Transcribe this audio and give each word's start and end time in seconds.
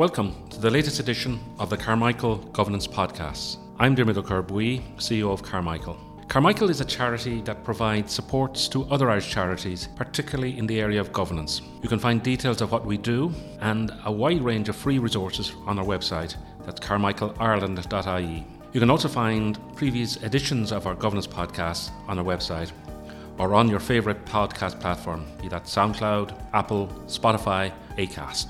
Welcome 0.00 0.48
to 0.48 0.58
the 0.58 0.70
latest 0.70 0.98
edition 0.98 1.38
of 1.58 1.68
the 1.68 1.76
Carmichael 1.76 2.36
Governance 2.54 2.86
Podcast. 2.86 3.58
I'm 3.78 3.94
Dermot 3.94 4.16
Ó 4.16 4.22
Corrbuí, 4.22 4.80
CEO 4.96 5.30
of 5.30 5.42
Carmichael. 5.42 5.98
Carmichael 6.26 6.70
is 6.70 6.80
a 6.80 6.86
charity 6.86 7.42
that 7.42 7.62
provides 7.64 8.10
supports 8.10 8.66
to 8.68 8.84
other 8.84 9.10
Irish 9.10 9.30
charities, 9.30 9.88
particularly 9.96 10.56
in 10.56 10.66
the 10.66 10.80
area 10.80 11.02
of 11.02 11.12
governance. 11.12 11.60
You 11.82 11.90
can 11.90 11.98
find 11.98 12.22
details 12.22 12.62
of 12.62 12.72
what 12.72 12.86
we 12.86 12.96
do 12.96 13.30
and 13.60 13.92
a 14.06 14.10
wide 14.10 14.40
range 14.40 14.70
of 14.70 14.76
free 14.76 14.98
resources 14.98 15.52
on 15.66 15.78
our 15.78 15.84
website. 15.84 16.34
That's 16.64 16.80
carmichaelireland.ie. 16.80 18.46
You 18.72 18.80
can 18.80 18.88
also 18.88 19.08
find 19.08 19.58
previous 19.76 20.16
editions 20.22 20.72
of 20.72 20.86
our 20.86 20.94
governance 20.94 21.26
podcast 21.26 21.90
on 22.08 22.18
our 22.18 22.24
website 22.24 22.72
or 23.36 23.54
on 23.54 23.68
your 23.68 23.80
favourite 23.80 24.24
podcast 24.24 24.80
platform, 24.80 25.26
be 25.42 25.48
that 25.48 25.64
SoundCloud, 25.64 26.32
Apple, 26.54 26.86
Spotify, 27.06 27.70
Acast. 27.98 28.46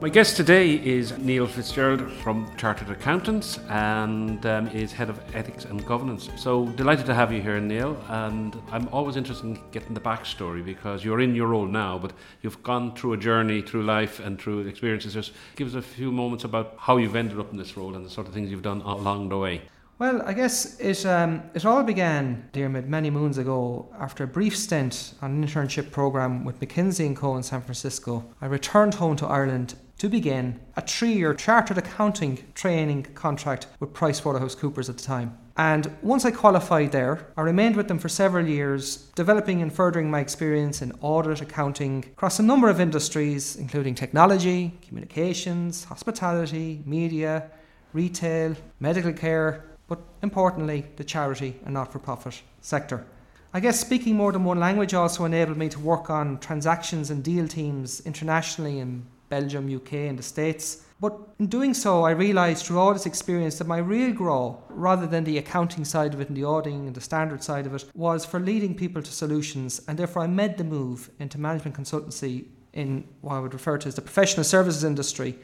My 0.00 0.08
guest 0.08 0.36
today 0.36 0.74
is 0.74 1.18
Neil 1.18 1.48
Fitzgerald 1.48 2.08
from 2.22 2.48
Chartered 2.56 2.88
Accountants 2.88 3.58
and 3.68 4.46
um, 4.46 4.68
is 4.68 4.92
Head 4.92 5.10
of 5.10 5.20
Ethics 5.34 5.64
and 5.64 5.84
Governance. 5.84 6.30
So 6.36 6.66
delighted 6.66 7.04
to 7.06 7.14
have 7.14 7.32
you 7.32 7.42
here, 7.42 7.58
Neil. 7.58 8.00
And 8.08 8.56
I'm 8.70 8.88
always 8.92 9.16
interested 9.16 9.46
in 9.46 9.60
getting 9.72 9.94
the 9.94 10.00
backstory 10.00 10.64
because 10.64 11.04
you're 11.04 11.20
in 11.20 11.34
your 11.34 11.48
role 11.48 11.66
now, 11.66 11.98
but 11.98 12.12
you've 12.42 12.62
gone 12.62 12.94
through 12.94 13.14
a 13.14 13.16
journey 13.16 13.60
through 13.60 13.82
life 13.82 14.20
and 14.20 14.40
through 14.40 14.68
experiences. 14.68 15.14
Just 15.14 15.32
give 15.56 15.66
us 15.66 15.74
a 15.74 15.82
few 15.82 16.12
moments 16.12 16.44
about 16.44 16.76
how 16.78 16.98
you've 16.98 17.16
ended 17.16 17.40
up 17.40 17.50
in 17.50 17.58
this 17.58 17.76
role 17.76 17.96
and 17.96 18.06
the 18.06 18.10
sort 18.10 18.28
of 18.28 18.32
things 18.32 18.52
you've 18.52 18.62
done 18.62 18.82
along 18.82 19.30
the 19.30 19.38
way. 19.38 19.62
Well, 19.98 20.22
I 20.24 20.32
guess 20.32 20.78
it 20.78 21.04
um, 21.06 21.42
it 21.54 21.64
all 21.64 21.82
began, 21.82 22.48
Dermot, 22.52 22.86
many 22.86 23.10
moons 23.10 23.36
ago. 23.36 23.92
After 23.98 24.22
a 24.22 24.28
brief 24.28 24.56
stint 24.56 25.14
on 25.20 25.32
an 25.32 25.44
internship 25.44 25.90
program 25.90 26.44
with 26.44 26.60
McKinsey 26.60 27.04
and 27.04 27.16
Co 27.16 27.36
in 27.36 27.42
San 27.42 27.62
Francisco, 27.62 28.24
I 28.40 28.46
returned 28.46 28.94
home 28.94 29.16
to 29.16 29.26
Ireland 29.26 29.74
to 29.98 30.08
begin 30.08 30.60
a 30.76 30.82
three-year 30.82 31.34
chartered 31.34 31.78
accounting 31.78 32.38
training 32.54 33.08
contract 33.16 33.66
with 33.80 33.92
PricewaterhouseCoopers 33.92 34.88
at 34.88 34.98
the 34.98 35.02
time. 35.02 35.36
And 35.56 35.90
once 36.02 36.24
I 36.24 36.30
qualified 36.30 36.92
there, 36.92 37.32
I 37.36 37.40
remained 37.40 37.74
with 37.74 37.88
them 37.88 37.98
for 37.98 38.08
several 38.08 38.46
years, 38.46 39.10
developing 39.16 39.62
and 39.62 39.72
furthering 39.72 40.08
my 40.08 40.20
experience 40.20 40.80
in 40.80 40.92
audit 41.00 41.40
accounting 41.40 42.04
across 42.12 42.38
a 42.38 42.44
number 42.44 42.68
of 42.68 42.80
industries, 42.80 43.56
including 43.56 43.96
technology, 43.96 44.78
communications, 44.86 45.82
hospitality, 45.82 46.84
media, 46.86 47.50
retail, 47.92 48.54
medical 48.78 49.12
care, 49.12 49.64
but 49.88 49.98
importantly, 50.22 50.86
the 50.96 51.04
charity 51.04 51.58
and 51.64 51.74
not 51.74 51.92
for 51.92 51.98
profit 51.98 52.42
sector. 52.60 53.04
I 53.52 53.60
guess 53.60 53.80
speaking 53.80 54.14
more 54.14 54.30
than 54.30 54.44
one 54.44 54.60
language 54.60 54.92
also 54.92 55.24
enabled 55.24 55.56
me 55.56 55.70
to 55.70 55.80
work 55.80 56.10
on 56.10 56.38
transactions 56.38 57.10
and 57.10 57.24
deal 57.24 57.48
teams 57.48 58.00
internationally 58.00 58.78
in 58.78 59.06
Belgium, 59.30 59.74
UK, 59.74 59.92
and 59.94 60.18
the 60.18 60.22
States. 60.22 60.84
But 61.00 61.16
in 61.38 61.46
doing 61.46 61.74
so, 61.74 62.02
I 62.02 62.10
realised 62.10 62.66
through 62.66 62.78
all 62.78 62.92
this 62.92 63.06
experience 63.06 63.56
that 63.58 63.66
my 63.66 63.78
real 63.78 64.12
grow, 64.12 64.62
rather 64.68 65.06
than 65.06 65.24
the 65.24 65.38
accounting 65.38 65.84
side 65.84 66.12
of 66.12 66.20
it 66.20 66.28
and 66.28 66.36
the 66.36 66.44
auditing 66.44 66.86
and 66.86 66.94
the 66.94 67.00
standard 67.00 67.42
side 67.42 67.66
of 67.66 67.74
it, 67.74 67.84
was 67.94 68.24
for 68.24 68.40
leading 68.40 68.74
people 68.74 69.00
to 69.00 69.12
solutions. 69.12 69.80
And 69.88 69.98
therefore, 69.98 70.22
I 70.22 70.26
made 70.26 70.58
the 70.58 70.64
move 70.64 71.10
into 71.18 71.38
management 71.38 71.76
consultancy 71.76 72.46
in 72.72 73.04
what 73.22 73.34
I 73.34 73.40
would 73.40 73.54
refer 73.54 73.78
to 73.78 73.88
as 73.88 73.94
the 73.94 74.02
professional 74.02 74.44
services 74.44 74.84
industry 74.84 75.38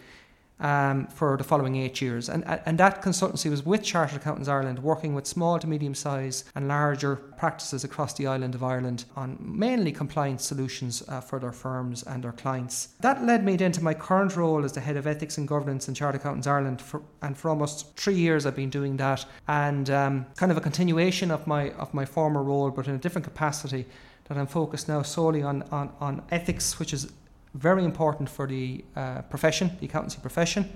um, 0.60 1.06
for 1.08 1.36
the 1.36 1.44
following 1.44 1.76
eight 1.76 2.00
years. 2.00 2.28
And, 2.28 2.44
and 2.46 2.78
that 2.78 3.02
consultancy 3.02 3.50
was 3.50 3.64
with 3.64 3.82
Chartered 3.82 4.18
Accountants 4.18 4.48
Ireland, 4.48 4.78
working 4.78 5.14
with 5.14 5.26
small 5.26 5.58
to 5.58 5.66
medium 5.66 5.94
size 5.94 6.44
and 6.54 6.68
larger 6.68 7.16
practices 7.16 7.84
across 7.84 8.14
the 8.14 8.26
island 8.26 8.54
of 8.54 8.62
Ireland 8.62 9.04
on 9.16 9.36
mainly 9.40 9.92
compliance 9.92 10.44
solutions 10.44 11.02
uh, 11.08 11.20
for 11.20 11.38
their 11.38 11.52
firms 11.52 12.02
and 12.04 12.22
their 12.22 12.32
clients. 12.32 12.88
That 13.00 13.24
led 13.24 13.44
me 13.44 13.58
into 13.58 13.82
my 13.82 13.94
current 13.94 14.36
role 14.36 14.64
as 14.64 14.72
the 14.72 14.80
head 14.80 14.96
of 14.96 15.06
ethics 15.06 15.38
and 15.38 15.48
governance 15.48 15.88
in 15.88 15.94
Chartered 15.94 16.20
Accountants 16.20 16.46
Ireland. 16.46 16.80
For, 16.80 17.02
and 17.22 17.36
for 17.36 17.48
almost 17.48 17.96
three 17.96 18.14
years, 18.14 18.46
I've 18.46 18.56
been 18.56 18.70
doing 18.70 18.96
that, 18.98 19.24
and 19.48 19.90
um, 19.90 20.26
kind 20.36 20.52
of 20.52 20.58
a 20.58 20.60
continuation 20.60 21.30
of 21.30 21.46
my 21.46 21.70
of 21.72 21.92
my 21.92 22.04
former 22.04 22.42
role, 22.42 22.70
but 22.70 22.86
in 22.88 22.94
a 22.94 22.98
different 22.98 23.24
capacity. 23.24 23.86
That 24.26 24.38
I'm 24.38 24.46
focused 24.46 24.88
now 24.88 25.02
solely 25.02 25.42
on, 25.42 25.64
on, 25.64 25.92
on 26.00 26.22
ethics, 26.30 26.78
which 26.78 26.94
is 26.94 27.12
very 27.54 27.84
important 27.84 28.28
for 28.28 28.46
the 28.46 28.84
uh, 28.96 29.22
profession, 29.22 29.70
the 29.80 29.86
accountancy 29.86 30.18
profession, 30.20 30.68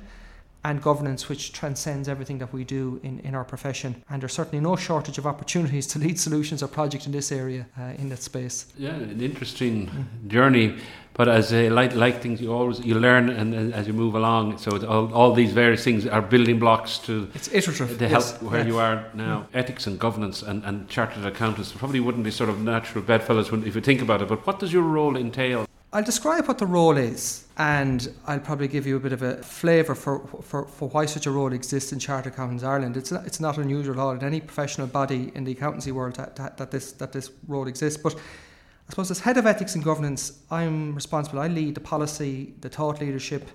and 0.65 0.83
governance, 0.83 1.29
which 1.29 1.53
transcends 1.53 2.09
everything 2.09 2.39
that 2.39 2.53
we 2.53 2.65
do 2.65 3.01
in, 3.03 3.21
in 3.21 3.35
our 3.35 3.45
profession. 3.45 4.03
And 4.11 4.21
there's 4.21 4.33
certainly 4.33 4.61
no 4.61 4.77
shortage 4.77 5.19
of 5.19 5.27
opportunities 5.27 5.87
to 5.89 5.99
lead 5.99 6.19
solutions 6.19 6.63
or 6.63 6.69
projects 6.69 7.07
in 7.07 7.13
this 7.13 7.31
area, 7.31 7.67
uh, 7.79 7.93
in 7.99 8.09
that 8.09 8.23
space. 8.23 8.67
Yeah, 8.77 8.95
an 8.95 9.21
interesting 9.21 9.87
mm-hmm. 9.87 10.29
journey. 10.29 10.79
But 11.15 11.29
as 11.29 11.53
a, 11.53 11.69
like, 11.71 11.95
like 11.97 12.23
things, 12.23 12.41
you 12.41 12.53
always 12.53 12.79
you 12.81 12.95
learn 12.95 13.29
and, 13.29 13.53
and 13.53 13.75
as 13.75 13.87
you 13.89 13.93
move 13.93 14.15
along. 14.15 14.59
So 14.59 14.85
all, 14.87 15.13
all 15.13 15.33
these 15.33 15.53
various 15.53 15.83
things 15.83 16.07
are 16.07 16.23
building 16.23 16.59
blocks 16.61 16.99
to 16.99 17.29
it's 17.35 17.53
iterative. 17.53 17.99
To 17.99 18.09
help 18.09 18.23
yes. 18.23 18.43
where 18.43 18.61
yeah. 18.61 18.67
you 18.67 18.79
are 18.79 19.05
now. 19.15 19.41
Mm. 19.41 19.59
Ethics 19.59 19.87
and 19.87 19.99
governance 19.99 20.43
and, 20.43 20.65
and 20.65 20.89
chartered 20.89 21.25
accountants 21.25 21.73
probably 21.73 22.01
wouldn't 22.01 22.25
be 22.25 22.31
sort 22.31 22.51
of 22.51 22.61
natural 22.61 23.03
bedfellows 23.03 23.51
when, 23.51 23.67
if 23.67 23.75
you 23.75 23.81
think 23.81 24.01
about 24.01 24.23
it. 24.23 24.29
But 24.29 24.47
what 24.47 24.61
does 24.61 24.73
your 24.73 24.83
role 24.83 25.17
entail? 25.17 25.68
I'll 25.91 26.05
describe 26.05 26.47
what 26.49 26.59
the 26.59 26.67
role 26.67 26.99
is, 26.99 27.47
and 27.57 28.13
I'll 28.27 28.41
probably 28.41 28.69
give 28.69 28.87
you 28.87 28.97
a 28.97 29.01
bit 29.01 29.15
of 29.15 29.23
a 29.23 29.43
flavour 29.43 29.95
for, 29.95 30.19
for, 30.43 30.67
for 30.67 30.89
why 30.91 31.07
such 31.07 31.25
a 31.25 31.31
role 31.31 31.55
exists 31.55 31.93
in 31.93 31.99
Chartered 31.99 32.35
Accountants 32.35 32.63
Ireland. 32.63 32.99
It's 32.99 33.11
not, 33.11 33.27
it's 33.27 33.41
not 33.41 33.57
unusual 33.57 33.95
at 33.95 33.99
all 33.99 34.11
in 34.11 34.23
any 34.23 34.41
professional 34.41 34.87
body 34.87 35.33
in 35.35 35.45
the 35.45 35.53
accountancy 35.53 35.91
world 35.91 36.17
that, 36.17 36.37
that, 36.37 36.59
that, 36.59 36.71
this, 36.71 36.93
that 36.93 37.13
this 37.13 37.31
role 37.47 37.67
exists. 37.67 37.99
But 38.03 38.15
I 38.17 38.91
suppose 38.91 39.11
as 39.11 39.21
head 39.21 39.39
of 39.39 39.47
ethics 39.47 39.75
and 39.77 39.83
governance, 39.83 40.43
I'm 40.51 40.95
responsible. 40.95 41.41
I 41.41 41.49
lead 41.49 41.75
the 41.75 41.81
policy, 41.81 42.53
the 42.61 42.69
thought 42.69 43.01
leadership, 43.01 43.49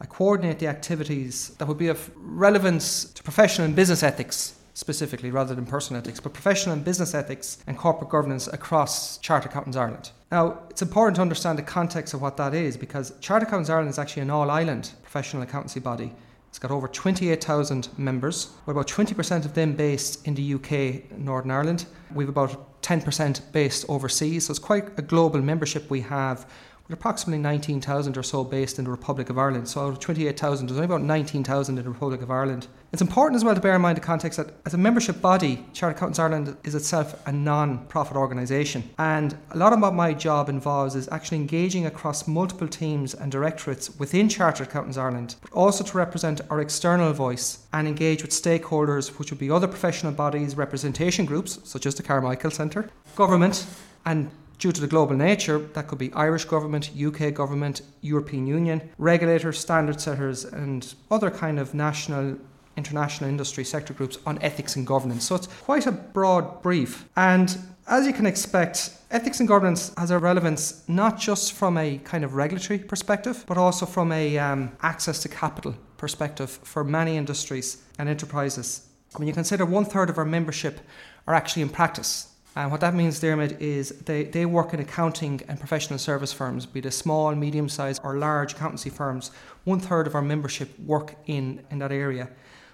I 0.00 0.06
coordinate 0.06 0.58
the 0.60 0.68
activities 0.68 1.50
that 1.58 1.68
would 1.68 1.78
be 1.78 1.88
of 1.88 2.10
relevance 2.16 3.04
to 3.04 3.22
professional 3.22 3.66
and 3.66 3.76
business 3.76 4.02
ethics 4.02 4.54
specifically 4.74 5.30
rather 5.30 5.54
than 5.54 5.64
personal 5.64 6.00
ethics, 6.00 6.20
but 6.20 6.32
professional 6.32 6.74
and 6.74 6.84
business 6.84 7.14
ethics 7.14 7.58
and 7.66 7.78
corporate 7.78 8.10
governance 8.10 8.46
across 8.48 9.18
Chartered 9.18 9.50
Accountants 9.50 9.76
Ireland. 9.76 10.10
Now, 10.30 10.58
it's 10.68 10.82
important 10.82 11.16
to 11.16 11.22
understand 11.22 11.58
the 11.58 11.62
context 11.62 12.12
of 12.12 12.20
what 12.20 12.36
that 12.36 12.54
is 12.54 12.76
because 12.76 13.14
Chartered 13.20 13.48
Accountants 13.48 13.70
Ireland 13.70 13.90
is 13.90 13.98
actually 13.98 14.22
an 14.22 14.30
all 14.30 14.50
island 14.50 14.90
professional 15.02 15.42
accountancy 15.42 15.80
body. 15.80 16.12
It's 16.48 16.58
got 16.58 16.70
over 16.70 16.86
28,000 16.86 17.88
members, 17.98 18.50
with 18.64 18.76
about 18.76 18.86
20% 18.86 19.44
of 19.44 19.54
them 19.54 19.74
based 19.74 20.24
in 20.26 20.34
the 20.34 20.54
UK, 20.54 21.18
Northern 21.18 21.50
Ireland. 21.50 21.86
We've 22.12 22.28
about 22.28 22.80
10% 22.82 23.52
based 23.52 23.86
overseas, 23.88 24.46
so 24.46 24.52
it's 24.52 24.60
quite 24.60 24.96
a 24.96 25.02
global 25.02 25.42
membership 25.42 25.90
we 25.90 26.02
have 26.02 26.48
with 26.86 26.98
approximately 26.98 27.40
19,000 27.42 28.18
or 28.18 28.22
so 28.22 28.44
based 28.44 28.78
in 28.78 28.84
the 28.84 28.90
Republic 28.90 29.30
of 29.30 29.38
Ireland. 29.38 29.68
So 29.68 29.86
out 29.86 29.88
of 29.88 30.00
28,000, 30.00 30.66
there's 30.66 30.76
only 30.76 30.84
about 30.84 31.00
19,000 31.00 31.78
in 31.78 31.84
the 31.84 31.90
Republic 31.90 32.20
of 32.20 32.30
Ireland. 32.30 32.66
It's 32.92 33.00
important 33.00 33.36
as 33.36 33.44
well 33.44 33.54
to 33.54 33.60
bear 33.60 33.74
in 33.74 33.80
mind 33.80 33.96
the 33.96 34.02
context 34.02 34.36
that 34.36 34.54
as 34.66 34.74
a 34.74 34.78
membership 34.78 35.22
body, 35.22 35.64
Chartered 35.72 35.96
Accountants 35.96 36.18
Ireland 36.18 36.56
is 36.62 36.74
itself 36.74 37.26
a 37.26 37.32
non-profit 37.32 38.18
organisation. 38.18 38.90
And 38.98 39.34
a 39.50 39.56
lot 39.56 39.72
of 39.72 39.80
what 39.80 39.94
my 39.94 40.12
job 40.12 40.50
involves 40.50 40.94
is 40.94 41.08
actually 41.08 41.38
engaging 41.38 41.86
across 41.86 42.28
multiple 42.28 42.68
teams 42.68 43.14
and 43.14 43.32
directorates 43.32 43.98
within 43.98 44.28
Chartered 44.28 44.68
Accountants 44.68 44.98
Ireland, 44.98 45.36
but 45.40 45.52
also 45.52 45.84
to 45.84 45.96
represent 45.96 46.42
our 46.50 46.60
external 46.60 47.14
voice 47.14 47.66
and 47.72 47.88
engage 47.88 48.20
with 48.20 48.30
stakeholders, 48.30 49.18
which 49.18 49.30
would 49.30 49.40
be 49.40 49.50
other 49.50 49.68
professional 49.68 50.12
bodies, 50.12 50.54
representation 50.54 51.24
groups, 51.24 51.58
such 51.64 51.86
as 51.86 51.94
the 51.94 52.02
Carmichael 52.02 52.50
Centre, 52.50 52.90
government, 53.16 53.66
and 54.04 54.30
Due 54.64 54.72
to 54.72 54.80
the 54.80 54.86
global 54.86 55.14
nature, 55.14 55.58
that 55.58 55.86
could 55.88 55.98
be 55.98 56.10
Irish 56.14 56.46
government, 56.46 56.90
UK 56.96 57.34
government, 57.34 57.82
European 58.00 58.46
Union, 58.46 58.80
regulators, 58.96 59.58
standard 59.58 60.00
setters, 60.00 60.46
and 60.46 60.94
other 61.10 61.30
kind 61.30 61.58
of 61.58 61.74
national 61.74 62.38
international 62.78 63.28
industry 63.28 63.62
sector 63.62 63.92
groups 63.92 64.16
on 64.24 64.40
ethics 64.40 64.74
and 64.76 64.86
governance. 64.86 65.26
So 65.26 65.34
it's 65.34 65.48
quite 65.48 65.86
a 65.86 65.92
broad 65.92 66.62
brief. 66.62 67.06
And 67.14 67.54
as 67.88 68.06
you 68.06 68.14
can 68.14 68.24
expect, 68.24 68.88
ethics 69.10 69.38
and 69.38 69.46
governance 69.46 69.92
has 69.98 70.10
a 70.10 70.18
relevance 70.18 70.82
not 70.88 71.18
just 71.20 71.52
from 71.52 71.76
a 71.76 71.98
kind 71.98 72.24
of 72.24 72.32
regulatory 72.32 72.78
perspective, 72.78 73.44
but 73.46 73.58
also 73.58 73.84
from 73.84 74.12
a 74.12 74.38
um, 74.38 74.72
access 74.80 75.20
to 75.24 75.28
capital 75.28 75.74
perspective 75.98 76.48
for 76.62 76.82
many 76.82 77.18
industries 77.18 77.82
and 77.98 78.08
enterprises. 78.08 78.88
When 79.16 79.28
you 79.28 79.34
consider 79.34 79.66
one 79.66 79.84
third 79.84 80.08
of 80.08 80.16
our 80.16 80.24
membership 80.24 80.80
are 81.26 81.34
actually 81.34 81.60
in 81.60 81.68
practice, 81.68 82.33
and 82.56 82.70
what 82.70 82.80
that 82.82 82.94
means, 82.94 83.18
Dermot, 83.18 83.60
is 83.60 83.90
they, 84.06 84.24
they 84.24 84.46
work 84.46 84.72
in 84.72 84.80
accounting 84.80 85.42
and 85.48 85.58
professional 85.58 85.98
service 85.98 86.32
firms, 86.32 86.66
be 86.66 86.80
they 86.80 86.90
small, 86.90 87.34
medium 87.34 87.68
sized, 87.68 88.00
or 88.04 88.16
large 88.16 88.52
accountancy 88.52 88.90
firms. 88.90 89.32
One 89.64 89.80
third 89.80 90.06
of 90.06 90.14
our 90.14 90.22
membership 90.22 90.78
work 90.78 91.16
in, 91.26 91.64
in 91.70 91.80
that 91.80 91.90
area. 91.90 92.28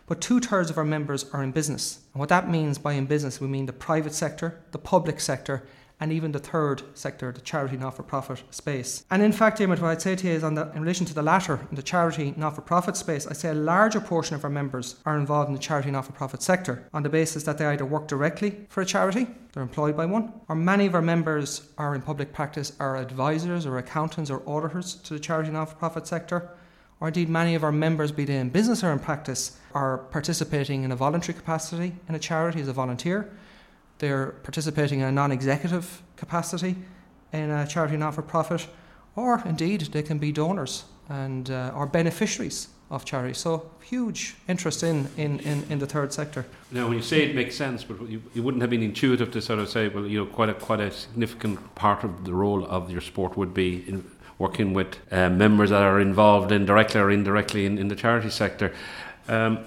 But 0.06 0.20
two 0.20 0.40
thirds 0.40 0.70
of 0.70 0.76
our 0.76 0.84
members 0.84 1.24
are 1.32 1.42
in 1.42 1.52
business. 1.52 2.00
And 2.12 2.20
what 2.20 2.28
that 2.28 2.50
means 2.50 2.78
by 2.78 2.92
in 2.92 3.06
business, 3.06 3.40
we 3.40 3.46
mean 3.46 3.66
the 3.66 3.72
private 3.72 4.12
sector, 4.12 4.60
the 4.72 4.78
public 4.78 5.18
sector, 5.20 5.66
and 6.00 6.12
even 6.12 6.32
the 6.32 6.38
third 6.38 6.82
sector, 6.94 7.30
the 7.30 7.40
charity 7.40 7.76
not 7.76 7.96
for 7.96 8.02
profit 8.02 8.42
space. 8.50 9.04
And 9.10 9.22
in 9.22 9.32
fact, 9.32 9.60
what 9.60 9.82
I'd 9.82 10.02
say 10.02 10.16
to 10.16 10.26
you 10.26 10.32
is 10.32 10.42
the, 10.42 10.70
in 10.74 10.80
relation 10.80 11.06
to 11.06 11.14
the 11.14 11.22
latter, 11.22 11.60
in 11.70 11.76
the 11.76 11.82
charity 11.82 12.34
not 12.36 12.54
for 12.54 12.62
profit 12.62 12.96
space, 12.96 13.26
I'd 13.26 13.36
say 13.36 13.50
a 13.50 13.54
larger 13.54 14.00
portion 14.00 14.34
of 14.34 14.44
our 14.44 14.50
members 14.50 14.96
are 15.04 15.18
involved 15.18 15.48
in 15.48 15.54
the 15.54 15.60
charity 15.60 15.90
not 15.90 16.06
for 16.06 16.12
profit 16.12 16.42
sector 16.42 16.88
on 16.92 17.02
the 17.02 17.08
basis 17.08 17.44
that 17.44 17.58
they 17.58 17.66
either 17.66 17.84
work 17.84 18.08
directly 18.08 18.66
for 18.68 18.80
a 18.80 18.86
charity, 18.86 19.26
they're 19.52 19.62
employed 19.62 19.96
by 19.96 20.06
one, 20.06 20.32
or 20.48 20.54
many 20.54 20.86
of 20.86 20.94
our 20.94 21.02
members 21.02 21.68
are 21.76 21.94
in 21.94 22.02
public 22.02 22.32
practice, 22.32 22.72
are 22.80 22.96
advisors 22.96 23.66
or 23.66 23.78
accountants 23.78 24.30
or 24.30 24.42
auditors 24.48 24.94
to 24.94 25.14
the 25.14 25.20
charity 25.20 25.50
not 25.50 25.68
for 25.68 25.74
profit 25.76 26.06
sector 26.06 26.50
or 27.00 27.08
indeed 27.08 27.28
many 27.28 27.54
of 27.54 27.64
our 27.64 27.72
members, 27.72 28.12
be 28.12 28.24
they 28.24 28.36
in 28.36 28.50
business 28.50 28.84
or 28.84 28.92
in 28.92 28.98
practice, 28.98 29.56
are 29.74 29.98
participating 29.98 30.84
in 30.84 30.92
a 30.92 30.96
voluntary 30.96 31.36
capacity 31.36 31.94
in 32.08 32.14
a 32.14 32.18
charity 32.18 32.60
as 32.60 32.68
a 32.68 32.72
volunteer. 32.72 33.30
They're 34.00 34.32
participating 34.42 35.00
in 35.00 35.06
a 35.06 35.12
non 35.12 35.30
executive 35.30 36.02
capacity 36.16 36.74
in 37.32 37.50
a 37.50 37.66
charity 37.66 37.96
not 37.96 38.14
for 38.14 38.22
profit, 38.22 38.66
or 39.14 39.42
indeed 39.46 39.82
they 39.92 40.02
can 40.02 40.18
be 40.18 40.32
donors 40.32 40.84
and 41.08 41.50
uh, 41.50 41.72
or 41.74 41.86
beneficiaries 41.86 42.68
of 42.90 43.04
charity. 43.04 43.34
So 43.34 43.70
huge 43.82 44.34
interest 44.48 44.82
in, 44.82 45.08
in, 45.16 45.38
in, 45.40 45.64
in, 45.70 45.78
the 45.78 45.86
third 45.86 46.12
sector. 46.12 46.44
Now, 46.72 46.88
when 46.88 46.96
you 46.96 47.02
say 47.02 47.22
it 47.22 47.36
makes 47.36 47.54
sense, 47.54 47.84
but 47.84 48.08
you, 48.08 48.20
it 48.34 48.40
wouldn't 48.40 48.62
have 48.62 48.70
been 48.70 48.82
intuitive 48.82 49.30
to 49.30 49.40
sort 49.40 49.60
of 49.60 49.68
say, 49.68 49.88
well, 49.88 50.06
you 50.06 50.18
know, 50.18 50.26
quite 50.26 50.48
a 50.48 50.54
quite 50.54 50.80
a 50.80 50.90
significant 50.90 51.74
part 51.74 52.02
of 52.02 52.24
the 52.24 52.34
role 52.34 52.64
of 52.66 52.90
your 52.90 53.00
sport 53.00 53.36
would 53.36 53.54
be 53.54 53.84
in 53.86 54.04
working 54.38 54.72
with 54.72 54.96
uh, 55.12 55.28
members 55.28 55.70
that 55.70 55.82
are 55.82 56.00
involved 56.00 56.50
in 56.50 56.64
directly 56.64 57.00
or 57.00 57.10
indirectly 57.10 57.66
in, 57.66 57.78
in 57.78 57.88
the 57.88 57.96
charity 57.96 58.30
sector. 58.30 58.72
Um, 59.28 59.58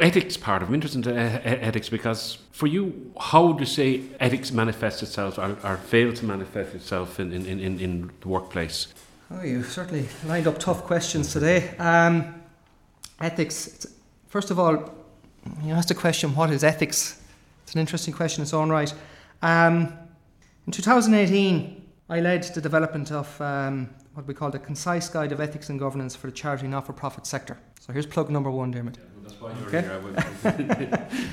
ethics 0.00 0.36
part 0.36 0.62
of 0.62 0.68
I'm 0.68 0.74
interested 0.74 1.06
in 1.06 1.16
ethics 1.16 1.88
because 1.88 2.38
for 2.52 2.66
you, 2.66 3.12
how 3.18 3.46
would 3.46 3.60
you 3.60 3.66
say 3.66 4.02
ethics 4.18 4.52
manifests 4.52 5.02
itself 5.02 5.38
or, 5.38 5.56
or 5.64 5.76
fails 5.76 6.20
to 6.20 6.24
manifest 6.24 6.74
itself 6.74 7.20
in, 7.20 7.32
in, 7.32 7.46
in, 7.46 7.80
in 7.80 8.10
the 8.20 8.28
workplace? 8.28 8.88
Oh, 9.30 9.42
you 9.42 9.62
certainly 9.62 10.08
lined 10.26 10.46
up 10.46 10.58
tough 10.58 10.82
questions 10.84 11.32
today. 11.32 11.76
Um, 11.78 12.42
ethics, 13.20 13.86
first 14.26 14.50
of 14.50 14.58
all, 14.58 14.92
you 15.62 15.72
asked 15.72 15.88
the 15.88 15.94
question, 15.94 16.34
what 16.34 16.50
is 16.50 16.64
ethics? 16.64 17.20
It's 17.62 17.74
an 17.74 17.80
interesting 17.80 18.12
question 18.12 18.40
in 18.40 18.44
its 18.44 18.54
own 18.54 18.70
right. 18.70 18.92
Um, 19.42 19.96
in 20.66 20.72
2018, 20.72 21.80
I 22.08 22.20
led 22.20 22.42
the 22.42 22.60
development 22.60 23.12
of 23.12 23.40
um, 23.40 23.88
what 24.14 24.26
we 24.26 24.34
call 24.34 24.50
the 24.50 24.58
Concise 24.58 25.08
Guide 25.08 25.32
of 25.32 25.40
Ethics 25.40 25.70
and 25.70 25.78
Governance 25.78 26.16
for 26.16 26.26
the 26.26 26.32
Charity 26.32 26.66
Not 26.66 26.86
for 26.86 26.92
Profit 26.92 27.24
Sector. 27.26 27.56
So 27.80 27.92
here's 27.92 28.06
plug 28.06 28.30
number 28.30 28.50
one, 28.50 28.72
Dermot. 28.72 28.98
Okay. 29.66 30.90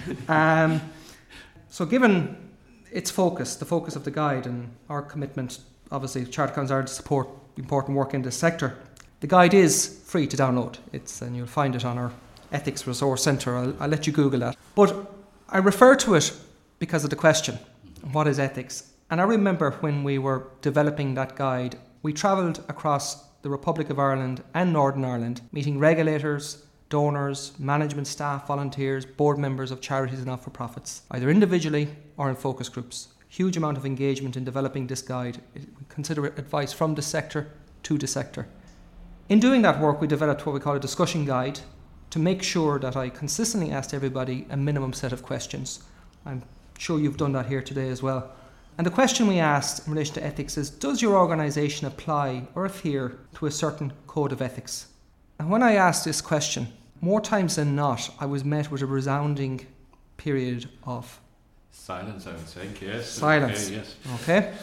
um, 0.28 0.82
so, 1.70 1.86
given 1.86 2.36
its 2.92 3.12
focus, 3.12 3.56
the 3.56 3.66
focus 3.66 3.96
of 3.96 4.04
the 4.04 4.12
guide, 4.12 4.46
and 4.46 4.70
our 4.90 5.02
commitment, 5.02 5.60
obviously, 5.92 6.24
Accountants 6.24 6.72
Ireland 6.72 6.88
to 6.88 6.94
support 6.94 7.28
important 7.58 7.98
work 7.98 8.14
in 8.14 8.22
this 8.22 8.36
sector, 8.36 8.78
the 9.20 9.28
guide 9.28 9.54
is 9.54 10.02
free 10.06 10.28
to 10.28 10.38
download. 10.38 10.78
It's 10.94 11.22
and 11.22 11.36
you'll 11.36 11.48
find 11.48 11.76
it 11.76 11.86
on 11.86 11.98
our 11.98 12.12
Ethics 12.52 12.88
Resource 12.88 13.24
Centre. 13.24 13.58
I'll, 13.58 13.76
I'll 13.80 13.90
let 13.90 14.08
you 14.08 14.14
Google 14.14 14.40
that. 14.42 14.58
But 14.76 15.12
I 15.50 15.58
refer 15.58 15.96
to 15.98 16.16
it 16.16 16.32
because 16.80 17.04
of 17.04 17.10
the 17.10 17.16
question: 17.16 17.58
What 18.12 18.28
is 18.28 18.40
ethics? 18.40 18.92
And 19.10 19.22
I 19.22 19.24
remember 19.24 19.72
when 19.80 20.04
we 20.04 20.18
were 20.18 20.48
developing 20.62 21.14
that 21.16 21.36
guide, 21.36 21.78
we 22.04 22.14
travelled 22.14 22.64
across 22.68 23.28
the 23.42 23.50
Republic 23.50 23.90
of 23.90 24.00
Ireland 24.00 24.44
and 24.54 24.74
Northern 24.74 25.06
Ireland, 25.06 25.42
meeting 25.52 25.80
regulators, 25.80 26.66
donors, 26.90 27.54
management 27.60 28.08
staff, 28.08 28.48
volunteers, 28.48 29.06
board 29.06 29.38
members 29.38 29.72
of 29.72 29.82
charities 29.82 30.20
and 30.20 30.28
not 30.28 30.44
for 30.44 30.50
profits, 30.50 31.02
either 31.12 31.30
individually 31.30 31.90
or 32.18 32.30
in 32.30 32.36
focus 32.36 32.70
groups. 32.70 33.10
Huge 33.28 33.58
amount 33.58 33.78
of 33.78 33.86
engagement 33.86 34.38
in 34.38 34.46
developing 34.46 34.88
this 34.88 35.02
guide. 35.02 35.42
Consider 35.90 36.26
advice 36.26 36.72
from 36.72 36.96
the 36.96 37.02
sector 37.02 37.52
to 37.84 37.98
the 37.98 38.08
sector. 38.08 38.48
In 39.30 39.40
doing 39.40 39.62
that 39.64 39.82
work, 39.82 40.00
we 40.00 40.08
developed 40.08 40.46
what 40.46 40.54
we 40.54 40.62
call 40.62 40.76
a 40.76 40.80
discussion 40.80 41.26
guide 41.26 41.60
to 42.10 42.20
make 42.20 42.42
sure 42.42 42.80
that 42.80 42.96
I 42.96 43.10
consistently 43.10 43.72
asked 43.72 43.94
everybody 43.94 44.48
a 44.50 44.56
minimum 44.56 44.94
set 44.94 45.12
of 45.12 45.24
questions. 45.24 45.84
I'm 46.26 46.44
sure 46.78 47.00
you've 47.00 47.18
done 47.18 47.34
that 47.34 47.48
here 47.48 47.62
today 47.62 47.90
as 47.90 48.02
well. 48.02 48.32
And 48.78 48.86
the 48.86 48.92
question 48.92 49.28
we 49.28 49.40
asked 49.40 49.86
in 49.86 49.94
relation 49.94 50.14
to 50.16 50.24
ethics 50.24 50.58
is 50.58 50.70
Does 50.70 51.02
your 51.02 51.18
organisation 51.18 51.88
apply 51.88 52.48
or 52.56 52.66
adhere 52.66 53.18
to 53.36 53.48
a 53.48 53.52
certain 53.52 53.92
code 54.06 54.32
of 54.32 54.42
ethics? 54.42 54.88
And 55.40 55.50
when 55.50 55.64
I 55.64 55.74
asked 55.74 56.06
this 56.06 56.22
question, 56.22 56.68
more 57.02 57.22
times 57.22 57.56
than 57.56 57.76
not, 57.76 58.10
I 58.20 58.26
was 58.26 58.44
met 58.44 58.72
with 58.72 58.82
a 58.82 58.86
resounding 58.86 59.68
period 60.18 60.70
of 60.84 61.20
silence, 61.72 62.28
I 62.28 62.32
would 62.32 62.48
say. 62.48 62.68
Yes. 62.82 63.10
Silence. 63.10 63.68
Okay, 63.68 63.76
yes. 63.76 63.96
Okay. 64.22 64.54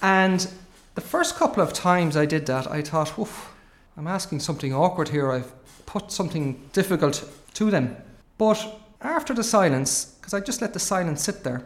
And 0.00 0.48
the 0.94 1.00
first 1.00 1.36
couple 1.36 1.62
of 1.62 1.72
times 1.72 2.16
I 2.16 2.26
did 2.26 2.46
that, 2.46 2.70
I 2.70 2.82
thought, 2.82 3.18
oof, 3.18 3.52
I'm 3.96 4.06
asking 4.06 4.40
something 4.40 4.72
awkward 4.72 5.08
here. 5.08 5.32
I've 5.32 5.52
put 5.86 6.12
something 6.12 6.60
difficult 6.72 7.28
to 7.54 7.70
them. 7.70 7.96
But 8.36 8.80
after 9.00 9.34
the 9.34 9.42
silence, 9.42 10.04
because 10.04 10.34
I 10.34 10.40
just 10.40 10.60
let 10.62 10.72
the 10.72 10.78
silence 10.78 11.22
sit 11.22 11.42
there, 11.42 11.64